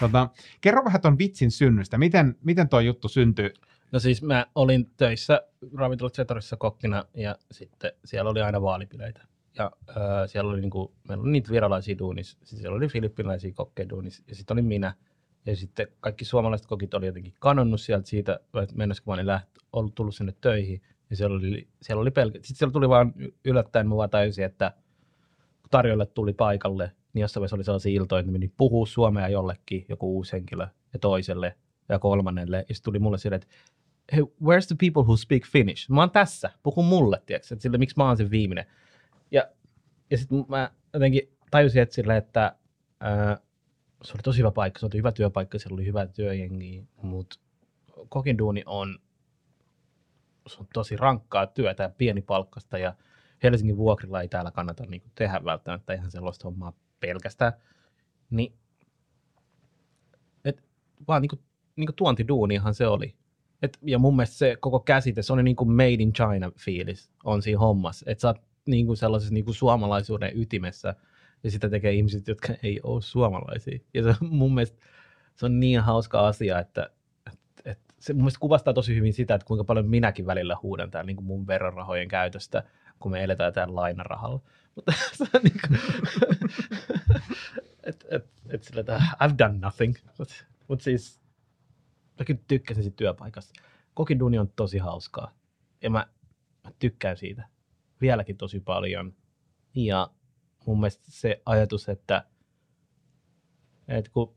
[0.00, 0.28] Tota,
[0.60, 1.98] kerro vähän ton vitsin synnystä.
[1.98, 3.54] Miten, miten tuo juttu syntyi?
[3.92, 5.42] No siis mä olin töissä
[5.74, 9.26] ravintolat Zetorissa kokkina ja sitten siellä oli aina vaalipileitä.
[9.58, 13.88] Ja äh, siellä oli niinku, meillä oli niitä virolaisia duunis, sitten siellä oli filippinalaisia kokkeja
[13.88, 14.94] duunis ja sitten oli minä.
[15.46, 19.26] Ja sitten kaikki suomalaiset kokit oli jotenkin kanonnut sieltä siitä, että mennessä kun mä olin
[19.26, 20.82] läht, ollut tullut sinne töihin.
[21.10, 23.14] Ja siellä oli, siellä oli pelkä, sitten siellä tuli vaan
[23.44, 24.72] yllättäen, mä vaan tajusin, että
[25.62, 29.86] kun tarjolle tuli paikalle, niin jossain vaiheessa oli sellaisia iltoja, että meni puhua suomea jollekin,
[29.88, 31.56] joku uusi henkilö, ja toiselle
[31.88, 32.56] ja kolmannelle.
[32.68, 33.54] Ja sitten tuli mulle silleen, että
[34.12, 35.90] hey, where's the people who speak Finnish?
[35.90, 38.66] Mä oon tässä, puhu mulle, tiedätkö, että sille, miksi mä oon se viimeinen.
[39.30, 39.48] Ja,
[40.10, 42.56] ja sitten mä jotenkin tajusin, että sille, että
[43.00, 43.38] ää,
[44.04, 47.38] se oli tosi hyvä paikka, se oli hyvä työpaikka, siellä oli hyvä työjengi, mutta
[48.08, 48.98] kokin duuni on,
[50.46, 52.94] se on tosi rankkaa työtä ja pienipalkkasta ja
[53.42, 57.52] Helsingin vuokrilla ei täällä kannata niin tehdä välttämättä ihan sellaista hommaa pelkästään.
[58.30, 58.54] Niin,
[60.44, 60.62] et,
[61.08, 61.42] vaan niin kuin,
[61.76, 63.21] niin kuin tuontiduunihan se oli.
[63.62, 67.10] Et, ja mun mielestä se koko käsite, se on niin kuin made in China fiilis
[67.24, 68.04] on siinä hommassa.
[68.08, 70.94] Että sä oot niin kuin sellaisessa niin kuin suomalaisuuden ytimessä
[71.44, 73.78] ja sitä tekee ihmiset, jotka ei ole suomalaisia.
[73.94, 74.78] Ja se mun mielestä
[75.36, 76.90] se on niin hauska asia, että,
[77.26, 80.90] että, että se mun mielestä kuvastaa tosi hyvin sitä, että kuinka paljon minäkin välillä huudan
[80.90, 82.62] täällä niin kuin mun verorahojen käytöstä,
[82.98, 84.40] kun me eletään täällä lainarahalla.
[84.74, 85.80] Mutta se on niin kuin,
[87.82, 89.94] että et, et sillä, I've done nothing.
[90.18, 90.34] Mutta
[90.68, 91.21] mut siis
[92.18, 93.62] mäkin tykkäsin siitä työpaikasta.
[93.94, 95.34] Kokin duuni on tosi hauskaa.
[95.82, 96.06] Ja mä,
[96.64, 97.48] mä tykkään siitä
[98.00, 99.14] vieläkin tosi paljon.
[99.74, 100.10] Ja
[100.66, 102.24] mun mielestä se ajatus, että,
[103.88, 104.36] että kun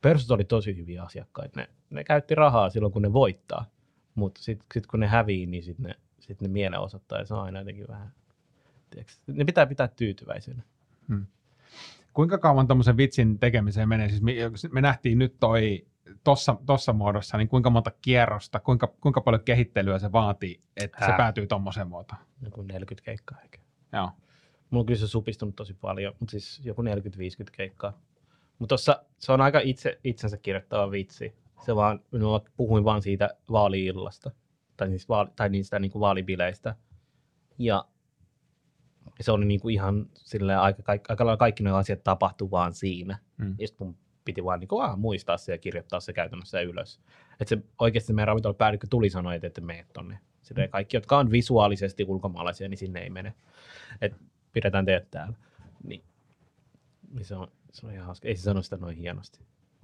[0.00, 3.70] persut oli tosi hyviä asiakkaita, ne, ne käytti rahaa silloin, kun ne voittaa.
[4.14, 7.34] Mutta sitten sit kun ne hävii, niin sitten ne, sit ne mielen osoittaa, ja se
[7.34, 8.12] on aina jotenkin vähän,
[8.90, 10.62] tiiäks, ne pitää pitää tyytyväisenä.
[12.12, 14.08] Kuinka kauan tuommoisen vitsin tekemiseen menee?
[14.08, 14.32] Siis me,
[14.72, 15.86] me nähtiin nyt toi
[16.24, 21.10] tossa, tossa muodossa, niin kuinka monta kierrosta, kuinka, kuinka paljon kehittelyä se vaatii, että se
[21.10, 21.16] Ää.
[21.16, 22.20] päätyy tuommoiseen muotoon?
[22.42, 23.58] Joku 40 keikkaa ehkä.
[23.92, 24.10] Joo.
[24.70, 26.86] Mulla on kyllä se supistunut tosi paljon, mutta siis joku 40-50
[27.52, 27.98] keikkaa.
[28.58, 31.34] Mutta tossa se on aika itse, itsensä kirjoittava vitsi.
[31.66, 32.18] Se vaan, mä
[32.56, 34.30] puhuin vaan siitä vaali-illasta,
[34.76, 36.76] tai, siis vaali, tai niistä niinku vaalibileistä.
[37.58, 37.84] Ja
[39.20, 43.18] se oli niinku ihan silleen aika, aika, aika kaikki nuo asiat tapahtui vaan siinä.
[43.36, 43.54] Mm.
[43.58, 47.00] Ja sitten mun piti vaan niinku, ah, muistaa se ja kirjoittaa se käytännössä ylös.
[47.40, 50.18] Et se oikeasti meidän ravintolapäällikkö tuli sanoa, että ette mene tonne.
[50.42, 53.34] Silleen kaikki, jotka on visuaalisesti ulkomaalaisia, niin sinne ei mene.
[54.00, 54.14] Et
[54.52, 55.36] pidetään teidät täällä.
[55.84, 56.04] Niin,
[57.12, 58.28] niin se, on, se on ihan hauska.
[58.28, 59.40] Ei se sano sitä noin hienosti.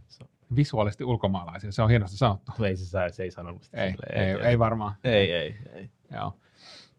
[0.09, 2.65] Se on, Visuaalisesti ulkomaalaisia, se on hienosti sanottu.
[2.65, 4.95] ei, se, saa- se ei sanonut sitä Ei, silleen, ei, ei varmaan.
[5.05, 5.91] ei, ei, ei.
[6.13, 6.37] Joo.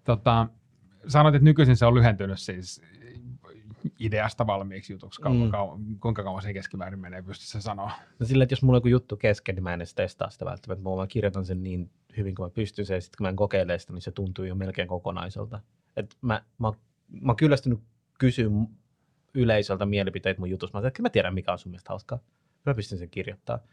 [0.03, 0.47] Tota,
[1.07, 2.81] sanoit, että nykyisin se on lyhentynyt siis
[3.99, 5.21] ideasta valmiiksi jutuksi.
[5.21, 5.51] Kauan, Mm.
[5.51, 7.91] kauan, kuinka kauan se keskimäärin menee, pystyisi sanoa.
[8.19, 10.45] No sillä, että jos mulla on joku juttu kesken, niin mä en edes testaa sitä
[10.45, 10.83] välttämättä.
[10.89, 13.35] Mä vaan kirjoitan sen niin hyvin kuin mä pystyn sen, ja sitten kun mä en
[13.35, 15.59] kokeile sitä, niin se tuntuu jo melkein kokonaiselta.
[15.97, 16.71] Et mä, mä,
[17.21, 17.79] mä oon kyllästynyt
[18.19, 18.49] kysyä
[19.33, 20.77] yleisöltä mielipiteitä mun jutussa.
[20.77, 22.19] Mä sanoin, että mä tiedän, mikä on sun mielestä hauskaa.
[22.65, 23.67] Mä pystyn sen kirjoittamaan.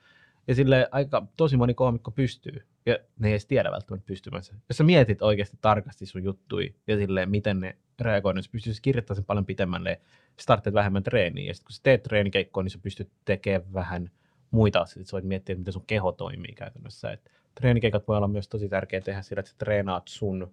[0.48, 2.66] Ja sille aika tosi moni koomikko pystyy.
[2.86, 4.54] Ja ne ei edes tiedä välttämättä pystymänsä.
[4.68, 8.82] Jos sä mietit oikeasti tarkasti sun juttui ja silleen, miten ne reagoi, niin sä pystyisi
[8.82, 10.00] kirjoittamaan sen paljon pitemmälle.
[10.40, 11.46] Startteet vähemmän treeniä.
[11.46, 14.10] Ja sitten kun sä teet treenikeikkoa, niin sä pystyt tekemään vähän
[14.50, 15.08] muita asioita.
[15.08, 17.12] Sä voit miettiä, miten sun keho toimii käytännössä.
[17.12, 20.52] Et treenikeikat voi olla myös tosi tärkeä tehdä sillä, että sä treenaat sun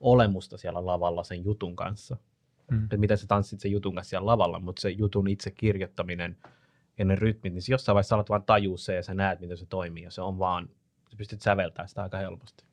[0.00, 2.16] olemusta siellä lavalla sen jutun kanssa.
[2.70, 2.84] Mm.
[2.84, 6.36] Että miten sä tanssit sen jutun kanssa siellä lavalla, mutta se jutun itse kirjoittaminen
[6.98, 9.66] ja ne rytmit, niin jossain vaiheessa alat vaan tajua se ja sä näet, miten se
[9.66, 10.68] toimii ja se on vaan,
[11.10, 12.64] sä pystyt säveltämään sitä aika helposti.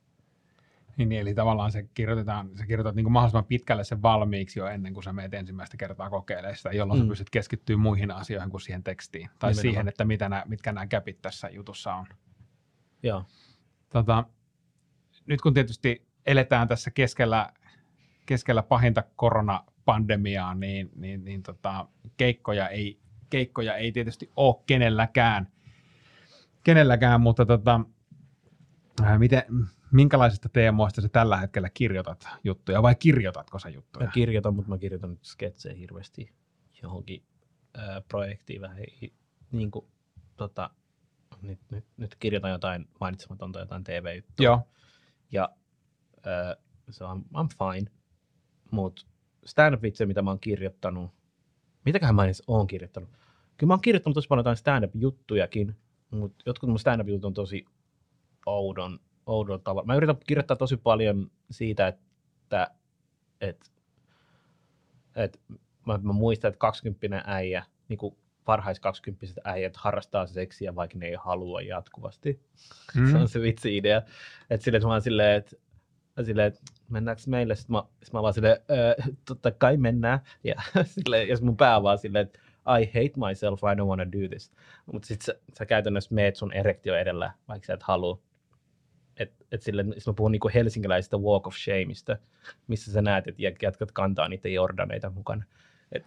[0.96, 4.66] Niin, niin, eli tavallaan se kirjoitetaan, sä kirjoitat niin kuin mahdollisimman pitkälle sen valmiiksi jo
[4.66, 7.04] ennen kuin sä meet ensimmäistä kertaa kokeilemaan sitä, jolloin mm.
[7.04, 9.26] Sä pystyt keskittyä muihin asioihin kuin siihen tekstiin.
[9.26, 9.62] Tai Nimenomaan.
[9.62, 12.06] siihen, että mitä nämä, mitkä nämä käpit tässä jutussa on.
[13.02, 13.24] Joo.
[13.88, 14.24] Tota,
[15.26, 17.52] nyt kun tietysti eletään tässä keskellä,
[18.26, 23.00] keskellä pahinta koronapandemiaa, niin, niin, niin tota, keikkoja, ei,
[23.32, 25.48] keikkoja ei tietysti ole kenelläkään,
[26.64, 27.80] kenelläkään mutta tota,
[29.02, 29.42] ää, miten,
[29.92, 34.06] minkälaisista teemoista sä tällä hetkellä kirjoitat juttuja, vai kirjoitatko sä juttuja?
[34.06, 36.32] Mä kirjoitan, mutta mä kirjoitan nyt sketsejä hirveästi
[36.82, 37.22] johonkin
[37.74, 38.78] ää, projektiin vähän.
[39.52, 39.86] Niin kuin,
[40.36, 40.70] tota,
[41.42, 44.44] nyt, nyt, nyt kirjoitan jotain mainitsematonta, jotain TV-juttua.
[44.44, 44.68] Joo,
[45.32, 45.48] Ja
[46.26, 46.56] äh,
[46.90, 47.90] se on, I'm fine.
[48.70, 49.02] Mutta
[49.46, 51.10] stand-up-vitsejä, mitä mä oon kirjoittanut,
[51.84, 53.10] mitäköhän mä edes oon kirjoittanut?
[53.56, 55.76] Kyllä mä oon kirjoittanut tosi paljon jotain stand-up-juttujakin,
[56.10, 57.64] mutta jotkut mun stand-up-jutut on tosi
[58.46, 59.86] oudon, oudon tavalla.
[59.86, 62.70] Mä yritän kirjoittaa tosi paljon siitä, että
[63.40, 63.72] et,
[65.16, 65.40] et,
[65.86, 68.16] mä, mä muistan, että 20 äijä, niin kuin
[68.46, 72.40] varhais 20 äijät harrastaa seksiä, vaikka ne ei halua jatkuvasti.
[72.94, 73.06] Mm.
[73.06, 73.20] Se Mm.
[73.20, 74.02] on se vitsi-idea.
[74.50, 75.56] Että silleen, että mä oon silleen, että,
[76.22, 77.56] silleen, että mennäänkö meille?
[77.56, 78.94] Sitten mä, sit mä vaan silleen, öö,
[79.24, 80.20] totta kai mennään.
[80.44, 80.54] Ja,
[80.84, 82.38] silleen, ja mun pää vaan silleen, että
[82.80, 84.52] I hate myself, I don't want to do this.
[84.92, 88.18] Mutta sitten sä, sä, käytännössä meet sun erektio edellä, vaikka sä et halua.
[89.16, 92.16] Et, et silleen, sit mä puhun niinku helsinkiläisestä walk of shameista,
[92.68, 95.44] missä sä näet, että jätkät kantaa niitä jordaneita mukana.
[95.92, 96.04] Et,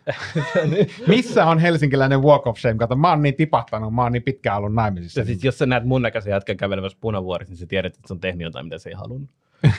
[1.07, 2.77] Missä on helsinkiläinen walk of shame?
[2.77, 5.19] Kato, mä oon niin tipahtanut, mä oon niin pitkään ollut naimisissa.
[5.19, 8.13] ja sit, jos sä näet mun näköisen jätkän kävelemässä punavuorissa, niin sä tiedät, että se
[8.13, 9.29] on tehnyt jotain, mitä se ei halunnut.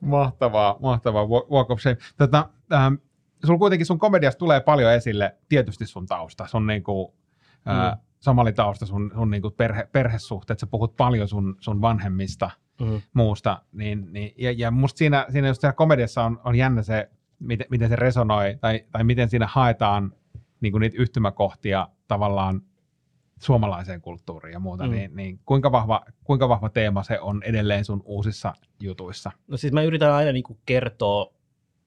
[0.00, 1.96] Mahtavaa, mahtavaa wa- walk of shame.
[2.16, 2.94] Tätä, ähm,
[3.46, 7.14] sul kuitenkin sun komediassa tulee paljon esille tietysti sun tausta, sun niinku,
[7.68, 7.98] äh, Mm.
[8.20, 13.02] somalitausta, sun, sun niinku perhe, perhesuhteet, sä puhut paljon sun, sun vanhemmista, Mm.
[13.14, 17.66] muusta, niin, niin, ja, ja musta siinä, siinä just komediassa on, on jännä se, miten,
[17.70, 20.12] miten se resonoi, tai, tai miten siinä haetaan
[20.60, 22.62] niin kuin niitä yhtymäkohtia tavallaan
[23.38, 24.90] suomalaiseen kulttuuriin ja muuta, Mm.
[24.90, 29.32] niin, niin kuinka, vahva, kuinka vahva teema se on edelleen sun uusissa jutuissa?
[29.48, 31.34] No siis mä yritän aina niinku kertoa,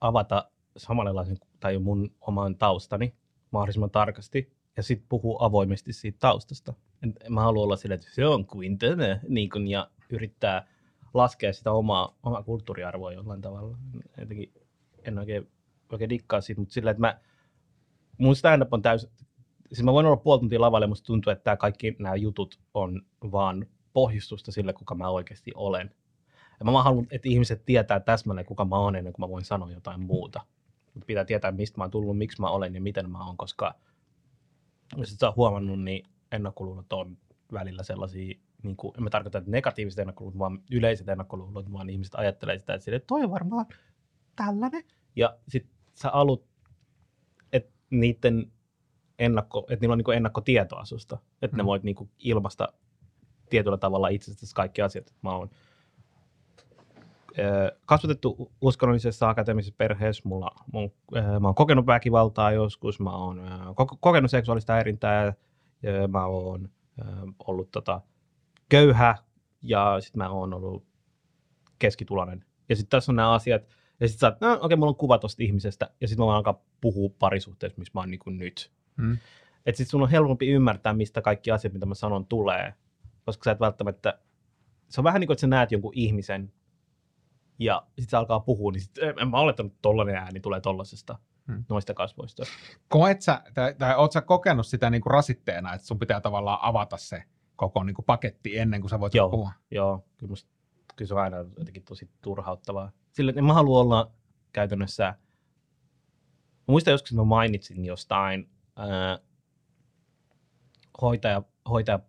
[0.02, 3.16] avata samanlaisen tai mun oman taustani
[3.52, 6.74] mahdollisimman tarkasti ja sitten puhua avoimesti siitä taustasta.
[7.04, 10.68] En mä halua olla silleen, että se on kuin tämä, niin kun, ja yrittää
[11.14, 13.78] laskea sitä omaa, omaa kulttuuriarvoa jollain tavalla.
[14.18, 14.54] Jotenkin
[15.04, 15.49] en oikein,
[15.91, 17.20] oikein dikkaa siitä, mutta silleen, että mä,
[18.18, 19.10] mun stand-up on täysin,
[19.74, 23.01] siis mä voin olla puoli tuntia lavalle ja musta tuntuu, että kaikki nämä jutut on
[23.32, 25.95] vaan pohjustusta sille, kuka mä oikeasti olen.
[26.59, 29.72] Ja mä haluan, että ihmiset tietää täsmälleen, kuka mä oon ennen kuin mä voin sanoa
[29.72, 30.41] jotain muuta.
[30.93, 33.76] Mut Pitää tietää, mistä mä oon tullut, miksi mä olen ja miten mä oon, koska
[34.97, 37.17] jos et sä huomannut, niin ennakkoluulot on
[37.53, 42.15] välillä sellaisia, niin kuin, en mä tarkoita, että negatiiviset ennakkoluulot, vaan yleiset ennakkoluulot, vaan ihmiset
[42.15, 43.65] ajattelee sitä, että, sille, toi on varmaan
[44.36, 44.84] tällainen.
[45.15, 46.45] Ja sit sä alut,
[47.53, 48.51] että niiden
[49.22, 51.67] ennakko, että niillä on niin ennakkotietoa susta, että ne Mm.
[51.67, 52.74] voit niin kuin ilmaista
[53.49, 55.07] tietyllä tavalla itsestäsi kaikki asiat.
[55.07, 55.49] että Mä oon
[57.39, 60.22] ö, kasvatettu uskonnollisessa akateemisessa perheessä.
[60.26, 63.43] Mulla, mun, ö, mä oon kokenut väkivaltaa joskus, mä oon ö,
[63.82, 65.34] ko- kokenut seksuaalista häirintää,
[66.07, 66.69] mä oon
[67.47, 68.01] ollut tota,
[68.69, 69.15] köyhä
[69.61, 70.84] ja sitten mä oon ollut
[71.80, 72.45] keskituloinen.
[72.69, 73.61] Ja sitten tässä on nämä asiat,
[73.99, 76.26] ja sitten sä oot, no okei, okay, mulla on kuva tosta ihmisestä, ja sitten mä
[76.26, 78.72] voin alkaa puhua parisuhteessa, missä mä oon niin kuin nyt.
[78.98, 79.18] Mm.
[79.66, 82.74] Että sitten sun on helpompi ymmärtää, mistä kaikki asiat, mitä mä sanon, tulee.
[83.26, 84.20] Koska sä et välttämättä,
[84.89, 86.54] se on vähän niin kuin, että sä näet jonkun ihmisen,
[87.60, 91.20] ja sitten se alkaa puhua, niin sit, en mä olettanut, että tollainen ääni tulee tollasesta,
[91.48, 91.64] Hmm.
[91.70, 92.44] noista kasvoista.
[92.88, 96.60] Koet sä, tai, tai oot sä kokenut sitä niin kuin rasitteena, että sun pitää tavallaan
[96.62, 97.24] avata se
[97.56, 99.30] koko niin kuin paketti ennen kuin sä voit Joo.
[99.30, 99.52] puhua?
[99.72, 100.50] Joo, kyllä, musta,
[100.96, 102.92] kyllä se on aina jotenkin tosi turhauttavaa.
[103.12, 104.12] Sillä, että en mä halua olla
[104.54, 108.50] käytännössä, mä muistan joskus, että mä mainitsin jostain
[111.01, 111.99] hoitaja, hoitaja,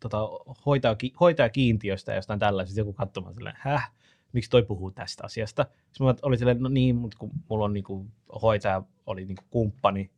[0.00, 0.18] tota,
[0.66, 3.92] hoitaja, hoitajakiintiöstä ja jostain tällaisesta, joku katsomaan silleen, häh,
[4.32, 5.66] miksi toi puhuu tästä asiasta.
[5.72, 8.06] Sitten mä olin silleen, no niin, mutta kun mulla on niinku,
[8.42, 10.10] hoitaja oli niinku kumppani,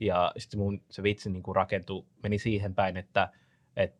[0.00, 3.32] Ja sitten mun se vitsi niin kuin rakentui, meni siihen päin, että
[3.76, 3.94] et,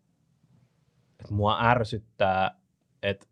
[1.21, 2.61] et mua ärsyttää,
[3.03, 3.27] että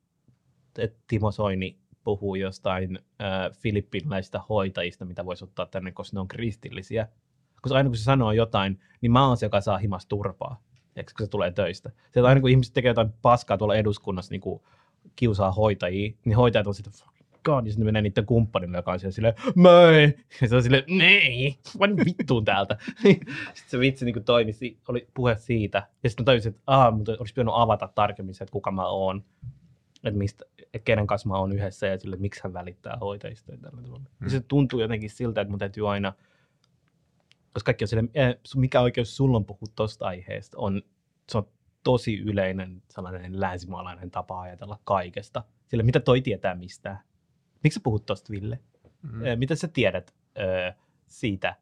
[0.79, 6.29] et Timo Soini puhuu jostain äh, filippinläisistä hoitajista, mitä voisi ottaa tänne, koska ne on
[6.29, 7.09] kristillisiä.
[7.67, 10.63] Koska aina kun se sanoo jotain, niin mä oon se, joka saa himas turpaa,
[10.97, 11.91] eikö, kun se tulee töistä.
[12.13, 14.63] Sieltä aina kun ihmiset tekee jotain paskaa tuolla eduskunnassa, niin kuin
[15.17, 16.93] kiusaa hoitajia, niin hoitajat on sitten
[17.45, 20.63] god, ja sitten ne menee niiden kumppanille, joka on siellä silleen, moi, ja se on
[20.63, 22.79] silleen, nee, vain vittuun täältä.
[23.03, 23.27] sitten
[23.67, 27.13] se vitsi niin toimi, si- oli puhe siitä, ja sitten mä tajusin, että aah, mutta
[27.19, 29.25] olisi pitänyt avata tarkemmin se, että kuka mä oon,
[30.05, 33.53] että, mistä, että kenen kanssa mä oon yhdessä, ja sille, että miksi hän välittää hoitajista.
[33.53, 33.99] Ja tällä tavalla.
[34.21, 34.25] Mm.
[34.25, 36.13] Ja se tuntuu jotenkin siltä, että mun täytyy aina,
[37.57, 40.83] koska kaikki on silleen, "Eh, mikä oikeus sulla on puhua tosta aiheesta, on,
[41.29, 41.49] se on
[41.83, 45.45] tosi yleinen sellainen länsimaalainen tapa ajatella kaikesta.
[45.69, 46.99] Sille, mitä toi tietää mistään?
[47.65, 48.61] Miksi sä puhut tosta, Ville?
[49.03, 49.21] Mm.
[49.39, 50.73] Mitä sä tiedät ö,
[51.07, 51.57] siitä?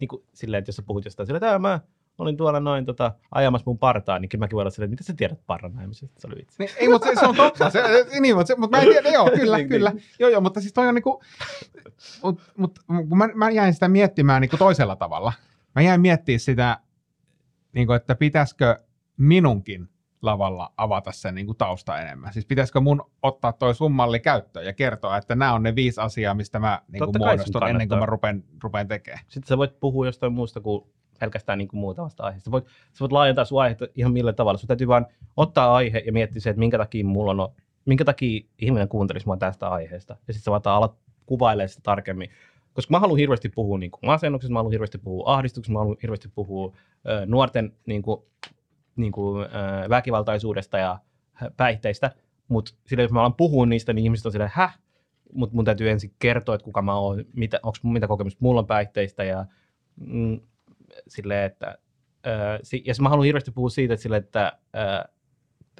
[0.00, 1.80] Niin kuin, silleen, että jos sä puhut jostain silleen, että "Ää, mä
[2.18, 5.12] olin tuolla noin tota, ajamassa mun partaa, niin kyllä mäkin voin olla silleen, että mitä
[5.12, 6.20] sä tiedät parran ajamisesta?
[6.20, 6.56] Se oli vitsi.
[6.58, 7.70] Niin, ei, mutta se, se on totta.
[7.70, 9.92] Se, se, niin, mutta, se, mutta mä en tiedä, joo, kyllä, Niin, kyllä.
[10.18, 11.22] Joo, joo, mutta siis toi on niinku,
[12.22, 15.32] mut, mut, kun mä, mä jäin sitä miettimään niinku toisella tavalla.
[15.74, 16.78] Mä jäin miettimään sitä,
[17.72, 18.82] niinku, että pitäisikö
[19.16, 19.88] minunkin
[20.22, 22.32] lavalla avata sen niinku tausta enemmän.
[22.32, 26.00] Siis pitäisikö mun ottaa toi sun malli käyttöön ja kertoa, että nämä on ne viisi
[26.00, 29.24] asiaa, mistä mä kai sun muodostun ennen kuin mä rupean, rupean tekemään.
[29.28, 30.84] Sitten sä voit puhua jostain muusta kuin
[31.22, 32.50] pelkästään niin kuin muutamasta aiheesta.
[32.50, 34.58] Voit, sä voit laajentaa sun aihetta ihan millä tavalla.
[34.58, 35.06] Sun täytyy vaan
[35.36, 37.52] ottaa aihe ja miettiä se, että minkä takia mulla on,
[37.84, 40.16] minkä takia ihminen kuuntelisi mua tästä aiheesta.
[40.28, 40.96] Ja sitten sä voit alat
[41.26, 42.30] kuvailemaan sitä tarkemmin.
[42.72, 45.96] Koska mä haluan hirveästi puhua niin kuin masennuksesta, mä haluan hirveästi puhua ahdistuksesta, mä haluan
[46.02, 46.76] hirveästi puhua
[47.08, 48.22] ö, nuorten niin kuin,
[48.96, 49.48] niin kuin, ö,
[49.88, 50.98] väkivaltaisuudesta ja
[51.56, 52.10] päihteistä.
[52.48, 54.78] Mutta jos mä alan puhua niistä, niin ihmiset on silleen, häh?
[55.32, 58.66] Mutta mun täytyy ensin kertoa, että kuka mä oon, mitä, onko mitä kokemusta mulla on
[58.66, 59.46] päihteistä ja
[59.96, 60.40] mm,
[61.08, 61.78] silleen, että
[62.26, 65.08] ö, si- ja mä haluan hirveästi puhua siitä, että, sille, että, ö,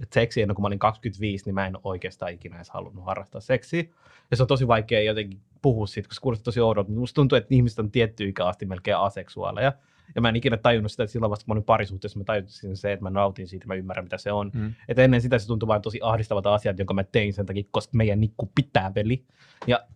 [0.02, 3.40] että seksi ennen kuin mä olin 25, niin mä en oikeastaan ikinä edes halunnut harrastaa
[3.40, 3.84] seksiä.
[4.30, 6.88] Ja se on tosi vaikea jotenkin puhua siitä, koska se kuulostaa tosi oudolta.
[6.88, 9.72] Mutta musta tuntuu, että ihmiset on tietty ikä asti melkein aseksuaaleja.
[10.14, 12.76] Ja mä en ikinä tajunnut sitä, että silloin vasta kun mä olin parisuhteessa, mä tajusin
[12.76, 14.50] se, että mä nautin siitä, mä ymmärrän mitä se on.
[14.54, 14.74] Mm.
[14.88, 17.96] Et ennen sitä se tuntui vain tosi ahdistavalta asiat, jonka mä tein sen takia, koska
[17.96, 19.24] meidän nikku pitää veli.
[19.66, 19.86] Ja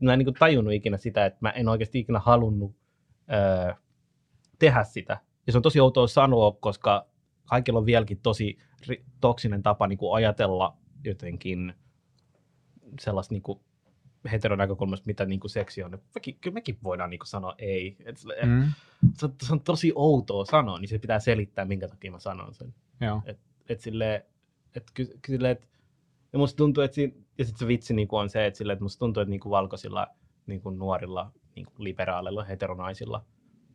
[0.00, 2.76] mä en niin tajunnut ikinä sitä, että mä en oikeasti ikinä halunnut
[3.32, 3.74] öö,
[4.64, 5.20] tehdä sitä.
[5.46, 7.06] Ja se on tosi outoa sanoa, koska
[7.44, 8.58] kaikilla on vieläkin tosi
[8.90, 11.74] ri- toksinen tapa niin kuin ajatella jotenkin
[13.00, 13.60] sellaista niin kuin
[14.32, 15.98] heteronäkökulmasta, mitä niin kuin seksi on.
[16.14, 17.96] Mekin, kyllä mekin voidaan niin kuin sanoa ei.
[18.04, 18.50] Et, mm.
[18.50, 18.72] Mm.
[19.14, 22.54] se, on, se on tosi outoa sanoa, niin se pitää selittää, minkä takia mä sanon
[22.54, 23.22] sen Joo.
[23.68, 24.26] että sille,
[24.74, 25.68] et, ky, sille, et,
[26.32, 28.82] ja musta tuntuu, että siinä, ja sitten se vitsi niin on se, että, sille, että
[28.82, 30.06] musta tuntuu, että niin kuin valkoisilla
[30.46, 33.24] niin kuin nuorilla niin kuin liberaaleilla heteronaisilla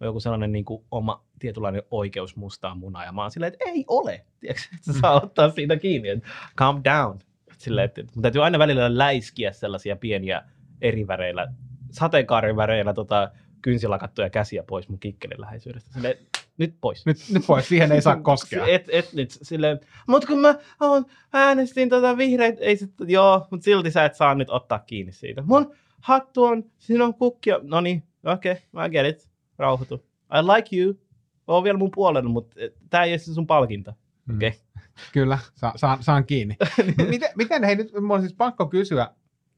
[0.01, 3.65] on joku sellainen niin kuin oma tietynlainen oikeus mustaan munaan, ja mä oon silleen, että
[3.69, 7.19] ei ole, tiedätkö, että saa ottaa siitä kiinni, että calm down.
[7.57, 10.41] Silleen, että, että mun täytyy aina välillä läiskiä sellaisia pieniä
[10.81, 11.53] eri väreillä,
[11.91, 13.31] sateenkaaren väreillä tota,
[13.61, 15.93] kynsilakattuja käsiä pois mun kikkelin läheisyydestä.
[15.93, 16.17] Silleen,
[16.57, 17.05] nyt pois.
[17.05, 18.67] Nyt, nyt pois, siihen ei saa koskea.
[18.67, 23.63] Et, et nyt silleen, mut kun mä on, äänestin tota vihreitä, ei sit, joo, mut
[23.63, 25.41] silti sä et saa nyt ottaa kiinni siitä.
[25.41, 29.28] Mun hattu on, siinä on kukkia, no niin, okei, okay, I get it,
[29.59, 29.95] rauhoitu.
[30.33, 30.99] I like you,
[31.47, 32.55] oon vielä mun puolella, mutta
[32.89, 33.93] tää ei ole se sun palkinta.
[34.25, 34.35] Mm.
[34.35, 34.53] Okei.
[35.13, 36.57] Kyllä, sa- saan, saan kiinni.
[37.09, 39.09] miten, miten, hei nyt, mun on siis pakko kysyä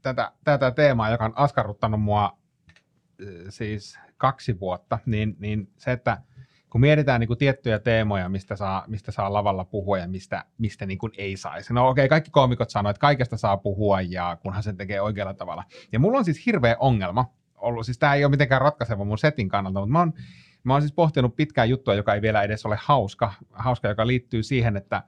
[0.02, 2.38] tätä, tätä teemaa, joka on askarruttanut mua
[3.22, 6.22] äh, siis kaksi vuotta, niin, niin se, että
[6.70, 10.86] kun mietitään niin kuin tiettyjä teemoja, mistä saa, mistä saa lavalla puhua ja mistä, mistä
[10.86, 11.74] niin kuin ei saisi.
[11.74, 15.34] No okei, okay, kaikki koomikot sanoo, että kaikesta saa puhua ja kunhan sen tekee oikealla
[15.34, 15.64] tavalla.
[15.92, 19.50] Ja mulla on siis hirveä ongelma ollut, siis tämä ei ole mitenkään ratkaiseva mun setin
[19.50, 20.14] kannalta, mutta mä oon,
[20.64, 24.44] mä oon siis pohtinut pitkää juttua, joka ei vielä edes ole hauska, hauska joka liittyy
[24.44, 25.04] siihen, että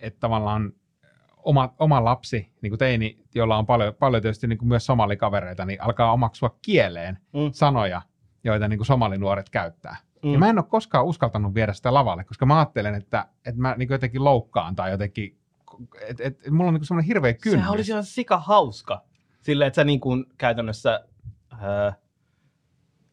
[0.00, 0.72] että tavallaan
[1.36, 5.64] oma, oma lapsi, niin kuin teini, jolla on paljon, paljon tietysti niin kuin myös somalikavereita,
[5.64, 7.50] niin alkaa omaksua kieleen Mm.
[7.52, 8.02] sanoja,
[8.44, 9.96] joita niin kuin somalinuoret käyttää.
[10.22, 10.32] Mm.
[10.32, 13.74] Ja mä en ole koskaan uskaltanut viedä sitä lavalle, koska mä ajattelen, että, että mä
[13.78, 15.36] niin kuin jotenkin loukkaan tai jotenkin,
[16.00, 17.60] että et, et mulla on niin semmoinen hirveä kynnys.
[17.60, 19.02] Sehän olisi ihan sika hauska.
[19.40, 21.04] Silleen, että sä niin kuin käytännössä...
[21.60, 21.94] Ää,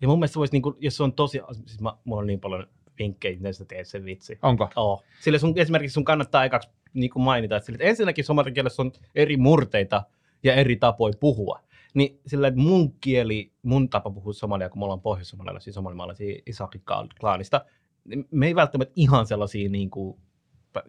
[0.01, 1.41] ja mun mielestä se voisi, niin kuin, jos se on tosi...
[1.65, 2.67] Siis mä, mulla on niin paljon
[2.99, 4.39] vinkkejä, miten sä teet sen vitsi.
[4.41, 4.69] Onko?
[4.75, 5.03] Oh.
[5.21, 8.91] Sille sun, esimerkiksi sun kannattaa ekaksi niin kuin mainita, että, sille, että ensinnäkin somalikielessä on
[9.15, 10.03] eri murteita
[10.43, 11.59] ja eri tapoja puhua.
[11.93, 17.65] Niin sillä, että mun kieli, mun tapa puhua somalia, kun me ollaan pohjois-somalialaisia somalimaalaisia Isaaki-klaanista,
[18.05, 20.19] niin me ei välttämättä ihan sellaisia niin kuin,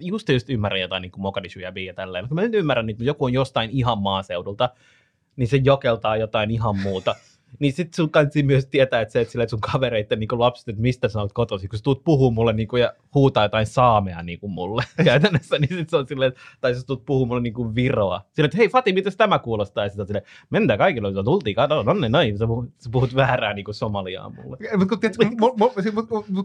[0.00, 2.24] just just ymmärrä jotain niin kuin Mogadishu ja ja tälleen.
[2.24, 4.70] Mutta mä nyt ymmärrän, että joku on jostain ihan maaseudulta,
[5.36, 7.14] niin se jokeltaa jotain ihan muuta.
[7.58, 10.68] Niin sit sun kansi myös tietää, että se, että, sillä, että sun kavereiden niin lapset,
[10.68, 13.66] että mistä sä oot kotoisin, kun sä tuut puhuu mulle niin kuin, ja huutaa jotain
[13.66, 17.26] saamea niin kuin mulle käytännössä, niin sit se on silleen, että- tai sä tuut puhuu
[17.26, 18.20] mulle niin kuin viroa.
[18.32, 19.84] Silleen, että hei Fati, miten tämä kuulostaa?
[19.84, 22.90] Ja sit oot silleen, mennään kaikille, sä tultiin, kato, no niin, noin, sä puhut, sä
[22.92, 24.56] puhut väärää niin kuin somaliaa mulle.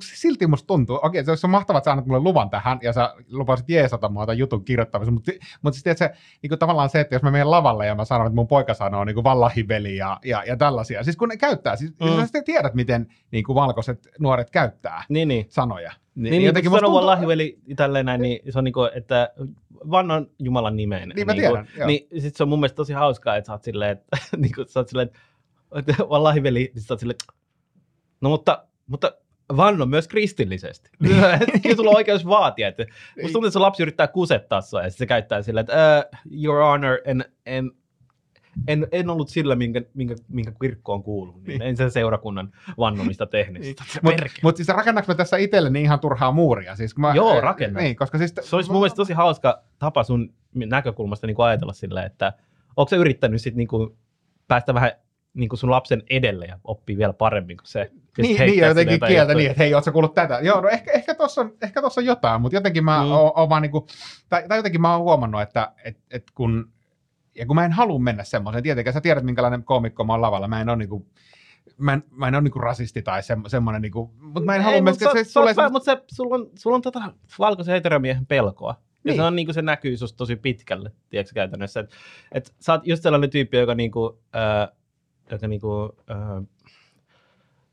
[0.02, 3.16] Silti musta tuntuu, okei, se olisi mahtavaa, että sä annat mulle luvan tähän, ja sä
[3.32, 5.32] lupasit jeesata mua tämän jutun kirjoittamisen, mutta,
[5.62, 8.28] mutta siis tiedätkö, niin kuin tavallaan se, että jos mä menen lavalle ja mä sanon,
[8.28, 11.76] että mun poika sanoo niin kuin vallahiveli ja, ja, ja tällaisia, siis kun ne käyttää,
[11.76, 12.28] siis Mm.
[12.34, 15.46] sä tiedät, miten niin kuin valkoiset nuoret käyttää Niin, niin.
[15.50, 15.92] sanoja.
[16.16, 19.30] Niin, niin jotenkin kun musta sanoo tuntuu- lahiveli tälleen näin, niin se on niinku, että
[19.92, 21.10] vannon Jumalan nimeen.
[21.16, 21.88] Niin mä niinku, tiedän, joo.
[21.88, 24.80] Niin sit se on mun mielestä tosi hauskaa, että sä oot silleen, että niinku, sä
[24.80, 25.10] oot silleen,
[25.76, 27.18] että lahiveli, niin sä oot silleen,
[28.22, 29.12] no mutta, mutta
[29.58, 30.90] vanno myös kristillisesti.
[31.64, 32.68] Kyllä sulla on oikeus vaatia.
[32.68, 32.86] Että
[33.22, 36.64] musta tuntuu, että se lapsi yrittää kusettaa sua ja se käyttää silleen, että uh, your
[36.64, 37.72] honor, en, en,
[38.68, 41.34] en, en ollut sillä, minkä, minkä, minkä kirkkoon kuuluu.
[41.36, 41.46] Niin.
[41.48, 41.62] Niin.
[41.62, 43.62] En sen seurakunnan vannomista tehnyt.
[43.62, 43.76] Niin.
[44.02, 46.76] Mutta mut siis rakennaks mä tässä itselleni ihan turhaa muuria?
[46.76, 47.80] Siis, mä, Joo, rakenna.
[47.80, 48.34] Niin, koska siis...
[48.42, 52.34] Se olisi mun mielestä tosi hauska tapa sun näkökulmasta niin kuin ajatella silleen, että
[52.78, 53.98] onko se yrittänyt sit niin kuin
[54.48, 54.92] päästä vähän
[55.34, 57.92] niin kuin sun lapsen edelle ja oppii vielä paremmin kuin se.
[58.18, 60.40] Niin, niin jotenkin kieltä niin, että hei, ootko kuullut tätä?
[60.42, 63.12] Joo, no ehkä, ehkä tuossa on, ehkä tossa on jotain, mutta jotenkin mä Mm.
[63.12, 63.88] oon, oon vaan niinku,
[64.30, 66.72] tai, tai, jotenkin mä oon huomannut, että et, et kun,
[67.38, 70.48] ja kun mä en halua mennä semmoiseen, tietenkään sä tiedät, minkälainen koomikko mä oon lavalla,
[70.48, 71.08] mä en ole niinku,
[71.78, 74.82] mä en, mä en ole niinku rasisti tai se, semmoinen, niinku, mutta mä en halua
[74.82, 78.76] myös, mutta se, sä, semmoista- mutta se, sulla on, sulla on tota valkoisen heteromiehen pelkoa.
[78.80, 79.16] Ja Niin.
[79.16, 81.80] se, on, niin kuin, se näkyy susta tosi pitkälle, tiedätkö käytännössä.
[81.80, 81.92] Et,
[82.32, 84.78] et, sä oot just sellainen tyyppi, joka, niinku, äh,
[85.32, 86.44] joka niinku, äh,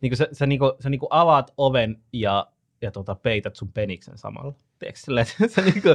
[0.00, 2.46] niinku, sä, sä, niinku, sä niinku avaat oven ja,
[2.82, 4.54] ja tota, peität sun peniksen samalla.
[4.94, 5.88] Silleen, että sä, niinku,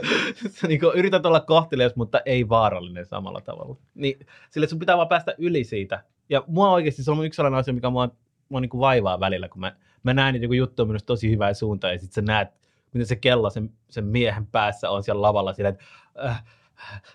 [0.50, 3.76] sä niinku, yrität olla kohtelias, mutta ei vaarallinen samalla tavalla.
[3.96, 6.04] Niin, sille sun pitää vaan päästä yli siitä.
[6.30, 8.10] Ja mua oikeasti se on yksi sellainen asia, mikä mua,
[8.50, 11.56] mua niinku vaivaa välillä, kun mä, mä näen, että joku juttu on mennyt tosi hyvään
[11.56, 12.48] suuntaan, ja sitten sä näet,
[12.94, 15.86] miten se kello sen, sen miehen päässä on siellä lavalla silleen, että,
[16.26, 16.44] äh, äh,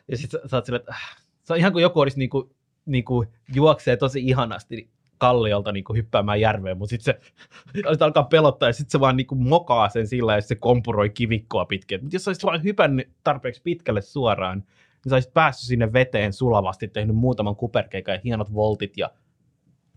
[0.09, 2.55] ja sitten sä, sä oot silleen, että äh, se on ihan kuin joku olisi niinku,
[2.87, 7.21] niinku juoksee tosi ihanasti kalliolta niinku hyppäämään järveen, mutta sitten se
[7.75, 11.11] sitten alkaa pelottaa ja sitten se vaan niinku mokaa sen sillä ja sit se kompuroi
[11.11, 12.01] kivikkoa pitkin.
[12.03, 16.89] Mutta jos olisit vaan hypännyt tarpeeksi pitkälle suoraan, niin sä olisit päässyt sinne veteen sulavasti,
[16.89, 19.11] tehnyt muutaman kuperkeikan ja hienot voltit ja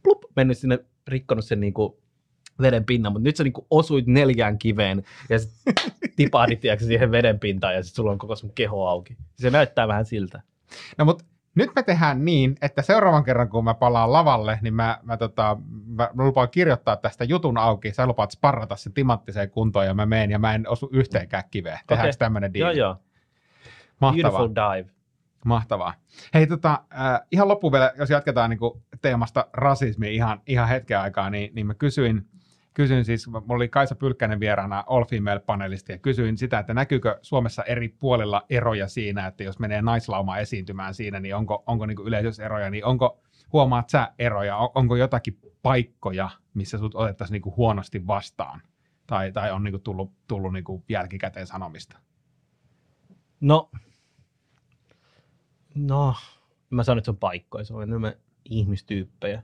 [0.03, 1.99] plup, mennyt sinne, rikkonut sen niinku
[2.61, 5.51] veden pinnan, mutta nyt sä niinku osuit neljään kiveen ja sit
[6.15, 9.17] tipahdit siihen veden pintaan ja sitten sulla on koko sun keho auki.
[9.35, 10.41] Se näyttää vähän siltä.
[10.97, 11.25] No mutta
[11.57, 15.57] nyt me tehdään niin, että seuraavan kerran kun mä palaan lavalle, niin mä, mä, tota,
[15.85, 17.91] mä, mä lupaan kirjoittaa tästä jutun auki.
[17.91, 21.79] Sä lupaat sparrata sen timanttiseen kuntoon ja mä menen ja mä en osu yhteenkään kiveen.
[21.87, 22.19] Tehdäänkö Okei.
[22.19, 22.95] tämmönen Joo, joo.
[24.01, 24.31] Mahtavaa.
[24.31, 24.89] Beautiful dive.
[25.45, 25.93] Mahtavaa.
[26.33, 31.29] Hei, tota, äh, ihan loppuun vielä, jos jatketaan niin teemasta rasismi ihan, ihan hetken aikaa,
[31.29, 32.25] niin, niin mä kysyin,
[32.77, 37.63] kysyin siis, mulla oli Kaisa Pylkkänen vieraana All Female-panelisti, ja kysyin sitä, että näkyykö Suomessa
[37.63, 42.45] eri puolilla eroja siinä, että jos menee naislauma esiintymään siinä, niin onko, onko niin yleisössä
[42.45, 43.21] eroja, niin onko,
[43.53, 48.61] huomaat sä eroja, On- onko jotakin paikkoja, missä sut otettaisiin niin huonosti vastaan,
[49.07, 51.97] tai, tai on niin tullut, tullut niin jälkikäteen sanomista?
[53.41, 53.69] No,
[55.75, 56.15] no,
[56.69, 58.13] mä sanon, että se on paikkoja, se on enemmän
[58.45, 59.43] ihmistyyppejä.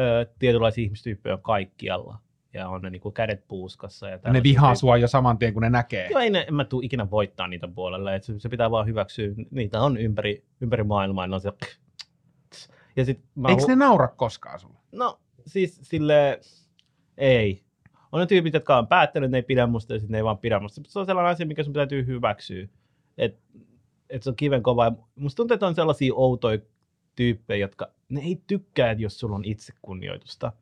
[0.00, 2.18] Ö, tietynlaisia ihmistyyppejä on kaikkialla.
[2.52, 4.08] Ja on ne niinku kädet puuskassa.
[4.08, 6.08] Ja Ja ne vihaa sua jo saman tien, kun ne näkee.
[6.10, 8.14] Joo, ei ne, en mä tuu ikinä voittaa niitä puolelle.
[8.14, 9.28] Et se, se, pitää vaan hyväksyä.
[9.50, 11.26] Niitä on ympäri, ympäri maailmaa.
[11.26, 11.52] Ne on se,
[12.96, 14.78] ja sit mä Eikö hu- ne naura koskaan sulle?
[14.92, 16.40] No, siis sille
[17.16, 17.64] ei.
[18.12, 20.24] On ne tyypit, jotka on päättänyt, että ne ei pidä musta ja sitten ne ei
[20.24, 20.80] vaan pidä musta.
[20.88, 22.68] Se on sellainen asia, mikä sun täytyy hyväksyä.
[23.18, 23.40] Että
[24.10, 24.84] et se on kiven kova.
[24.84, 26.58] Ja Musta tuntuu, että on sellaisia outoja
[27.16, 30.52] tyyppejä, jotka ne ei tykkää, jos sulla on itsekunnioitusta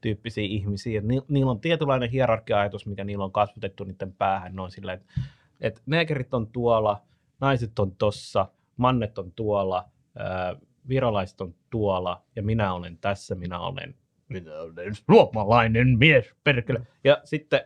[0.00, 1.00] tyyppisiä ihmisiä.
[1.00, 4.56] Ni, niillä on tietynlainen hierarkia-ajatus, mikä niillä on kasvatettu niiden päähän.
[4.56, 5.12] Ne on silleen, että
[5.60, 7.02] et neekerit on tuolla,
[7.40, 10.56] naiset on tossa, mannet on tuolla, ää,
[10.88, 13.94] virolaiset on tuolla ja minä olen tässä, minä olen,
[14.28, 16.86] minä olen suomalainen mies, perkele.
[17.04, 17.60] Ja sitten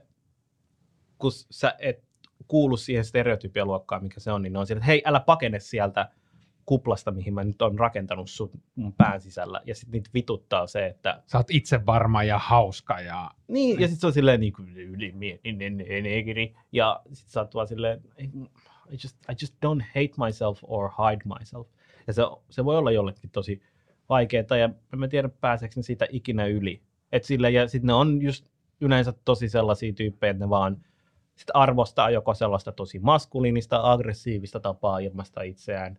[1.18, 2.04] kun sä et
[2.48, 6.08] kuulu siihen stereotypialuokkaan, mikä se on, niin ne on siellä, että hei, älä pakene sieltä
[6.66, 9.60] kuplasta, mihin mä nyt on rakentanut sun mun pään sisällä.
[9.66, 13.30] Ja sitten niitä vituttaa se, että Sä oot itse varma ja hauska ja...
[13.48, 16.54] niin, ja sitten se on silleen niin kuin ylimielinen negeri.
[16.72, 18.28] Ja sitten sä oot vaan silleen, I
[18.90, 21.68] just, I just don't hate myself or hide myself.
[22.06, 23.62] Ja se, se voi olla jollekin tosi
[24.08, 26.82] vaikeaa, ja en mä tiedä pääseekö ne siitä ikinä yli.
[27.12, 28.46] Et sille, ja sitten ne on just
[28.80, 30.84] yleensä tosi sellaisia tyyppejä, että ne vaan
[31.36, 35.98] sit arvostaa joko sellaista tosi maskuliinista, aggressiivista tapaa ilmaista itseään.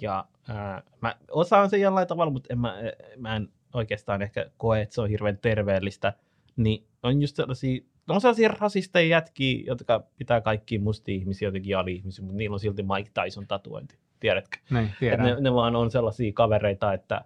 [0.00, 2.74] Ja ää, mä osaan sen jollain tavalla, mutta en mä,
[3.16, 6.12] mä en oikeastaan ehkä koe, että se on hirveän terveellistä,
[6.56, 12.24] niin on just sellaisia, on sellaisia rasisteja jätkiä, jotka pitää kaikki mustia ihmisiä jotenkin ali-ihmisiä,
[12.24, 14.58] mutta niillä on silti Mike Tyson tatuointi, tiedätkö?
[14.84, 15.26] Et tiedän.
[15.26, 17.24] ne, ne vaan on sellaisia kavereita, että,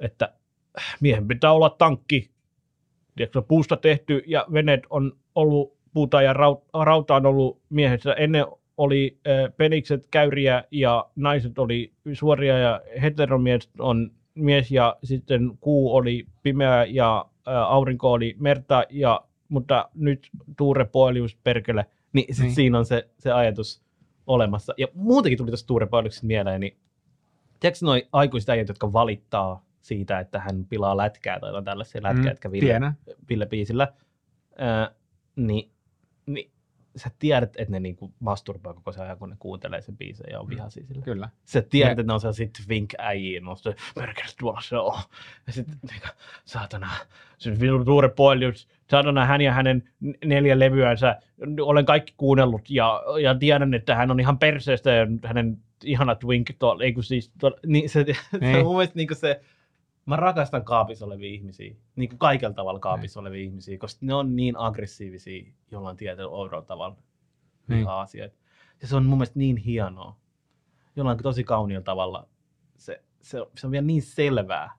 [0.00, 0.32] että
[1.00, 2.30] miehen pitää olla tankki,
[3.16, 8.12] tiedätkö, puusta tehty ja veneet on ollut puuta ja rau- rauta on ollut miehessä.
[8.12, 8.44] Ennen
[8.76, 15.94] oli äh, penikset käyriä ja naiset oli suoria ja heteromies on mies ja sitten kuu
[15.94, 22.44] oli pimeä ja äh, aurinko oli merta ja mutta nyt Tuure Poelius perkele, niin, sit
[22.44, 22.54] Niin.
[22.54, 23.82] siinä on se, se ajatus
[24.26, 24.74] olemassa.
[24.78, 26.76] Ja muutenkin tuli tuosta Tuure Poeliuksesta mieleen, niin
[27.60, 32.22] tiedätkö noi aikuiset äijät, jotka valittaa siitä, että hän pilaa lätkää tai jotain tällaisia lätkää,
[32.24, 32.66] Mm, jotka Ville.
[33.28, 33.88] Ville biisillä,
[34.58, 34.90] ää,
[35.36, 35.70] niin,
[36.26, 36.50] niin
[36.96, 40.48] sä tiedät, että ne niinku masturboi koko ajan, kun ne kuuntelee sen biisin ja on
[40.48, 41.02] vihaisia sillä.
[41.02, 41.28] Kyllä.
[41.44, 44.98] Sä tiedät, Ne- että ne on sellaisia twink-äijiä, ne on se, perkele tuolla se on.
[45.46, 46.08] Ja sitten, niinku,
[46.44, 46.88] saatana,
[47.38, 47.50] se
[47.84, 49.88] Tuure Poilius, saatana hän ja hänen
[50.24, 51.16] neljä levyänsä,
[51.60, 56.50] olen kaikki kuunnellut ja, ja tiedän, että hän on ihan perseestä ja hänen ihana twink
[56.58, 58.64] tuolla, ei kun siis, tuolla, niin se, se on Niin.
[58.66, 59.40] mun mielestä niinku se,
[60.06, 64.36] mä rakastan kaapissa olevia ihmisiä, niin kuin kaikella tavalla kaapissa olevia ihmisiä, koska ne on
[64.36, 66.96] niin aggressiivisia jollain tietyllä oudolla tavalla
[67.68, 67.76] Niin.
[67.76, 67.88] niin.
[67.88, 68.36] asioita.
[68.82, 70.16] Ja se on mun mielestä niin hienoa.
[70.96, 72.28] Jollain tosi kauniilla tavalla.
[72.76, 74.70] Se, se, se on vielä niin selvää.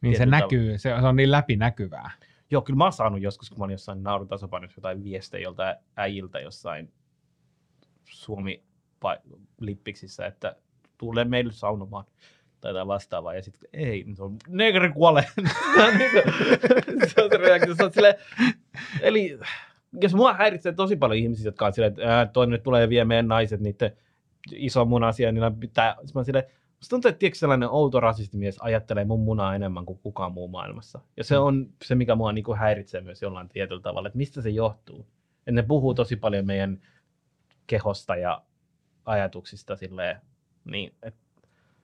[0.00, 2.10] Niin se näkyy, se, se on niin läpinäkyvää.
[2.50, 5.76] Joo, kyllä mä oon saanut joskus, kun mä olin jossain naurun tasapainossa jotain viestejä joltain
[5.96, 6.92] äijiltä jossain
[8.04, 8.64] Suomi
[9.60, 10.56] lippiksissä, että
[10.98, 12.04] tulee meille saunomaan
[12.64, 13.34] tai jotain vastaavaa.
[13.34, 15.24] Ja sitten ei, nyt on negri kuolee.
[17.06, 17.74] se on se reaktio.
[17.74, 18.14] Se on silleen,
[19.00, 19.38] eli
[20.00, 22.88] jos mua häiritsee tosi paljon ihmisiä, jotka on silleen, että ää, toinen nyt tulee ja
[22.88, 23.96] vie meidän naiset niiden
[24.52, 26.44] iso munasia, niin niillä pitää, mä oon silleen,
[26.76, 31.00] Musta tuntuu, että tiedätkö, sellainen outo rasistimies ajattelee mun munaa enemmän kuin kukaan muu maailmassa.
[31.16, 34.42] Ja se on se, mikä mua niin kuin häiritsee myös jollain tietyllä tavalla, että mistä
[34.42, 35.06] se johtuu.
[35.38, 36.82] Että ne puhuu tosi paljon meidän
[37.66, 38.42] kehosta ja
[39.04, 40.20] ajatuksista silleen,
[40.64, 41.14] niin, et,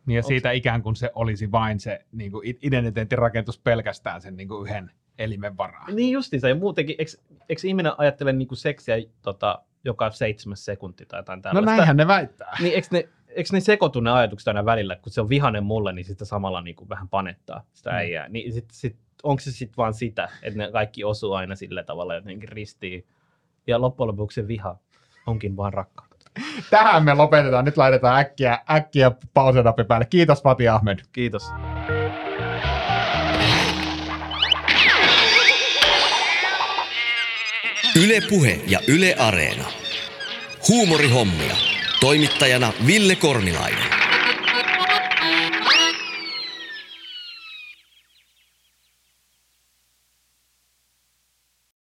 [0.06, 4.20] Niin ja Onks- siitä ikään kuin se olisi vain se niin kuin identiteetin rakentus pelkästään
[4.20, 5.96] sen niin kuin yhden elimen varaan.
[5.96, 6.48] niin justiinsa.
[6.48, 7.10] Ja muutenkin, eikö,
[7.48, 11.70] eikö ihminen ajattele niin kuin seksiä tota, joka seitsemäs sekunti tai jotain No tällaista?
[11.76, 12.56] näinhän ne väittää.
[12.60, 15.92] Niin eikö ne, eikö ne sekoitu ne ajatukset aina välillä, kun se on vihanen mulle,
[15.92, 17.96] niin sitten samalla niin kuin vähän panettaa sitä Mm.
[17.96, 18.28] äijää.
[18.28, 22.14] Niin sit, sit, onko se sitten vaan sitä, että ne kaikki osuu aina sillä tavalla
[22.14, 23.06] jotenkin ristiin.
[23.66, 24.78] Ja loppujen lopuksi se viha
[25.26, 26.09] onkin vaan rakkautta.
[26.70, 27.64] Tähän me lopetetaan.
[27.64, 30.06] Nyt laitetaan äkkiä, äkkiä pausenappi päälle.
[30.06, 30.98] Kiitos Pati Ahmed.
[31.12, 31.42] Kiitos.
[38.04, 39.64] Yle Puhe ja Yle Areena.
[40.68, 41.54] Huumorihommia.
[42.00, 43.99] Toimittajana Ville Kornilainen.